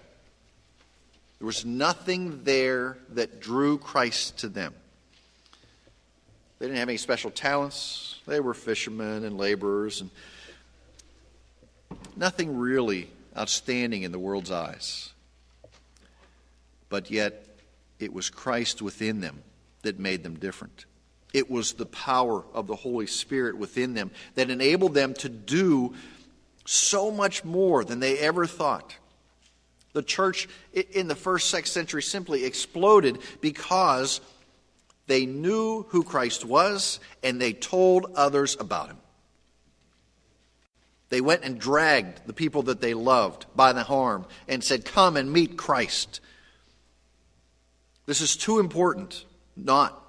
There 1.40 1.46
was 1.46 1.64
nothing 1.64 2.44
there 2.44 2.98
that 3.14 3.40
drew 3.40 3.78
Christ 3.78 4.38
to 4.38 4.48
them. 4.48 4.74
They 6.60 6.66
didn't 6.66 6.78
have 6.78 6.88
any 6.88 6.98
special 6.98 7.32
talents. 7.32 8.20
They 8.24 8.38
were 8.38 8.54
fishermen 8.54 9.24
and 9.24 9.36
laborers 9.36 10.00
and 10.00 10.10
nothing 12.14 12.56
really 12.56 13.10
outstanding 13.36 14.02
in 14.02 14.12
the 14.12 14.20
world's 14.20 14.52
eyes. 14.52 15.10
But 16.88 17.10
yet, 17.10 17.44
it 17.98 18.12
was 18.12 18.30
Christ 18.30 18.80
within 18.80 19.20
them 19.20 19.42
that 19.82 19.98
made 19.98 20.22
them 20.22 20.38
different. 20.38 20.86
It 21.32 21.50
was 21.50 21.74
the 21.74 21.86
power 21.86 22.44
of 22.54 22.66
the 22.66 22.76
Holy 22.76 23.06
Spirit 23.06 23.58
within 23.58 23.94
them 23.94 24.10
that 24.34 24.50
enabled 24.50 24.94
them 24.94 25.14
to 25.14 25.28
do 25.28 25.94
so 26.64 27.10
much 27.10 27.44
more 27.44 27.84
than 27.84 28.00
they 28.00 28.18
ever 28.18 28.46
thought. 28.46 28.96
The 29.92 30.02
church 30.02 30.48
in 30.72 31.08
the 31.08 31.14
first 31.14 31.50
century 31.50 32.02
simply 32.02 32.44
exploded 32.44 33.18
because 33.40 34.20
They 35.08 35.24
knew 35.24 35.84
who 35.88 36.04
Christ 36.04 36.44
was, 36.44 37.00
and 37.22 37.40
they 37.40 37.54
told 37.54 38.12
others 38.14 38.56
about 38.60 38.90
him. 38.90 38.98
They 41.08 41.22
went 41.22 41.44
and 41.44 41.58
dragged 41.58 42.26
the 42.26 42.34
people 42.34 42.64
that 42.64 42.82
they 42.82 42.92
loved 42.92 43.46
by 43.56 43.72
the 43.72 43.86
arm 43.86 44.26
and 44.46 44.62
said, 44.62 44.84
Come 44.84 45.16
and 45.16 45.32
meet 45.32 45.56
Christ. 45.56 46.20
This 48.04 48.20
is 48.20 48.36
too 48.36 48.58
important 48.58 49.24
not 49.64 50.02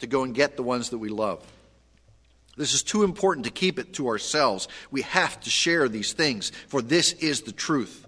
to 0.00 0.06
go 0.06 0.22
and 0.22 0.34
get 0.34 0.56
the 0.56 0.62
ones 0.62 0.90
that 0.90 0.98
we 0.98 1.08
love. 1.08 1.44
This 2.56 2.74
is 2.74 2.82
too 2.82 3.04
important 3.04 3.46
to 3.46 3.52
keep 3.52 3.78
it 3.78 3.94
to 3.94 4.08
ourselves. 4.08 4.68
We 4.90 5.02
have 5.02 5.40
to 5.40 5.50
share 5.50 5.88
these 5.88 6.12
things, 6.12 6.52
for 6.68 6.82
this 6.82 7.12
is 7.14 7.42
the 7.42 7.52
truth. 7.52 8.06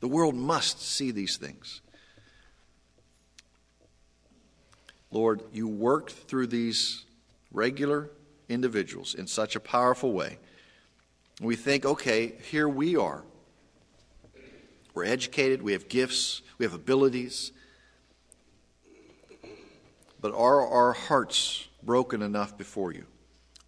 The 0.00 0.08
world 0.08 0.34
must 0.34 0.80
see 0.80 1.10
these 1.10 1.36
things. 1.36 1.80
Lord, 5.10 5.42
you 5.52 5.68
worked 5.68 6.12
through 6.12 6.48
these 6.48 7.04
regular 7.52 8.10
individuals 8.48 9.14
in 9.14 9.26
such 9.26 9.54
a 9.54 9.60
powerful 9.60 10.12
way. 10.12 10.38
We 11.40 11.56
think, 11.56 11.84
okay, 11.84 12.34
here 12.50 12.68
we 12.68 12.96
are. 12.96 13.22
We're 14.92 15.04
educated, 15.04 15.62
we 15.62 15.72
have 15.72 15.88
gifts, 15.88 16.42
we 16.58 16.64
have 16.64 16.74
abilities. 16.74 17.52
But 20.24 20.32
are 20.32 20.66
our 20.66 20.94
hearts 20.94 21.68
broken 21.82 22.22
enough 22.22 22.56
before 22.56 22.94
you? 22.94 23.04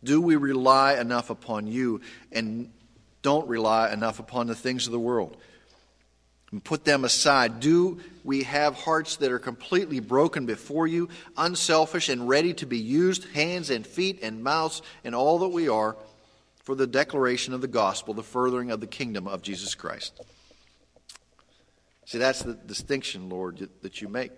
Do 0.03 0.23
we 0.23 0.37
rely 0.37 0.95
enough 0.95 1.29
upon 1.29 1.66
you 1.66 2.01
and 2.33 2.73
don't 3.21 3.47
rely 3.47 3.92
enough 3.92 4.21
upon 4.21 4.47
the 4.47 4.55
things 4.55 4.87
of 4.87 4.92
the 4.92 4.99
world? 4.99 5.37
And 6.51 6.64
put 6.64 6.87
them 6.87 7.05
aside. 7.05 7.61
Do 7.61 8.01
we 8.25 8.45
have 8.45 8.75
hearts 8.75 9.16
that 9.16 9.31
are 9.31 9.38
completely 9.38 10.01
broken 10.01 10.47
before 10.47 10.87
you, 10.87 11.11
unselfish 11.37 12.09
and 12.09 12.27
ready 12.27 12.55
to 12.55 12.64
be 12.64 12.79
used, 12.79 13.25
hands 13.35 13.69
and 13.69 13.87
feet 13.87 14.21
and 14.23 14.42
mouths 14.42 14.81
and 15.05 15.14
all 15.14 15.40
that 15.40 15.49
we 15.49 15.69
are, 15.69 15.95
for 16.62 16.75
the 16.75 16.87
declaration 16.87 17.53
of 17.53 17.61
the 17.61 17.69
gospel, 17.69 18.14
the 18.14 18.23
furthering 18.23 18.71
of 18.71 18.81
the 18.81 18.87
kingdom 18.87 19.29
of 19.29 19.42
Jesus 19.42 19.75
Christ? 19.75 20.19
See, 22.07 22.16
that's 22.16 22.42
the 22.42 22.55
distinction, 22.55 23.29
Lord, 23.29 23.69
that 23.83 24.01
you 24.01 24.09
make. 24.09 24.33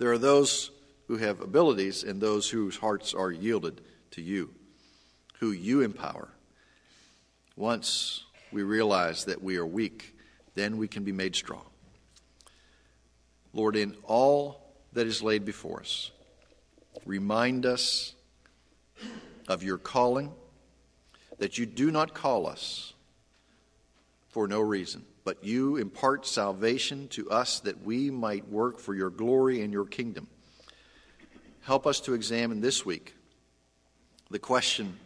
There 0.00 0.10
are 0.10 0.18
those 0.18 0.70
who 1.08 1.18
have 1.18 1.42
abilities 1.42 2.04
and 2.04 2.22
those 2.22 2.48
whose 2.48 2.78
hearts 2.78 3.12
are 3.12 3.30
yielded 3.30 3.82
to 4.12 4.22
you, 4.22 4.54
who 5.40 5.50
you 5.50 5.82
empower. 5.82 6.30
Once 7.54 8.24
we 8.50 8.62
realize 8.62 9.26
that 9.26 9.42
we 9.42 9.58
are 9.58 9.66
weak, 9.66 10.16
then 10.54 10.78
we 10.78 10.88
can 10.88 11.04
be 11.04 11.12
made 11.12 11.36
strong. 11.36 11.66
Lord, 13.52 13.76
in 13.76 13.94
all 14.04 14.72
that 14.94 15.06
is 15.06 15.22
laid 15.22 15.44
before 15.44 15.80
us, 15.80 16.10
remind 17.04 17.66
us 17.66 18.14
of 19.48 19.62
your 19.62 19.76
calling, 19.76 20.32
that 21.36 21.58
you 21.58 21.66
do 21.66 21.90
not 21.90 22.14
call 22.14 22.46
us 22.46 22.94
for 24.30 24.48
no 24.48 24.62
reason, 24.62 25.04
but 25.24 25.44
you 25.44 25.76
impart 25.76 26.26
salvation 26.26 27.08
to 27.08 27.30
us 27.30 27.60
that 27.60 27.84
we 27.84 28.10
might 28.10 28.48
work 28.48 28.78
for 28.78 28.94
your 28.94 29.10
glory 29.10 29.62
and 29.62 29.72
your 29.72 29.84
kingdom. 29.84 30.26
Help 31.62 31.86
us 31.86 32.00
to 32.00 32.14
examine 32.14 32.60
this 32.60 32.84
week 32.84 33.14
the 34.30 34.38
question, 34.38 34.96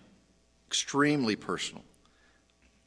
extremely 0.68 1.36
personal 1.36 1.82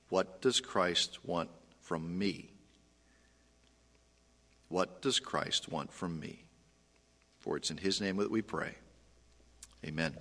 what 0.09 0.41
does 0.41 0.61
Christ 0.61 1.19
want 1.25 1.49
from 1.81 2.17
me? 2.17 2.49
What 4.69 5.01
does 5.01 5.19
Christ 5.19 5.69
want 5.69 5.91
from 5.91 6.19
me? 6.19 6.43
For 7.39 7.57
it's 7.57 7.71
in 7.71 7.77
his 7.77 8.01
name 8.01 8.17
that 8.17 8.31
we 8.31 8.41
pray. 8.41 8.75
Amen. 9.85 10.15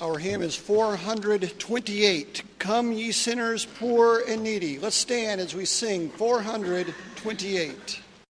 Our 0.00 0.18
hymn 0.18 0.42
is 0.42 0.56
428. 0.56 2.42
Come, 2.58 2.92
ye 2.92 3.12
sinners, 3.12 3.64
poor 3.64 4.24
and 4.26 4.42
needy. 4.42 4.78
Let's 4.80 4.96
stand 4.96 5.40
as 5.40 5.54
we 5.54 5.64
sing 5.64 6.10
428. 6.10 8.00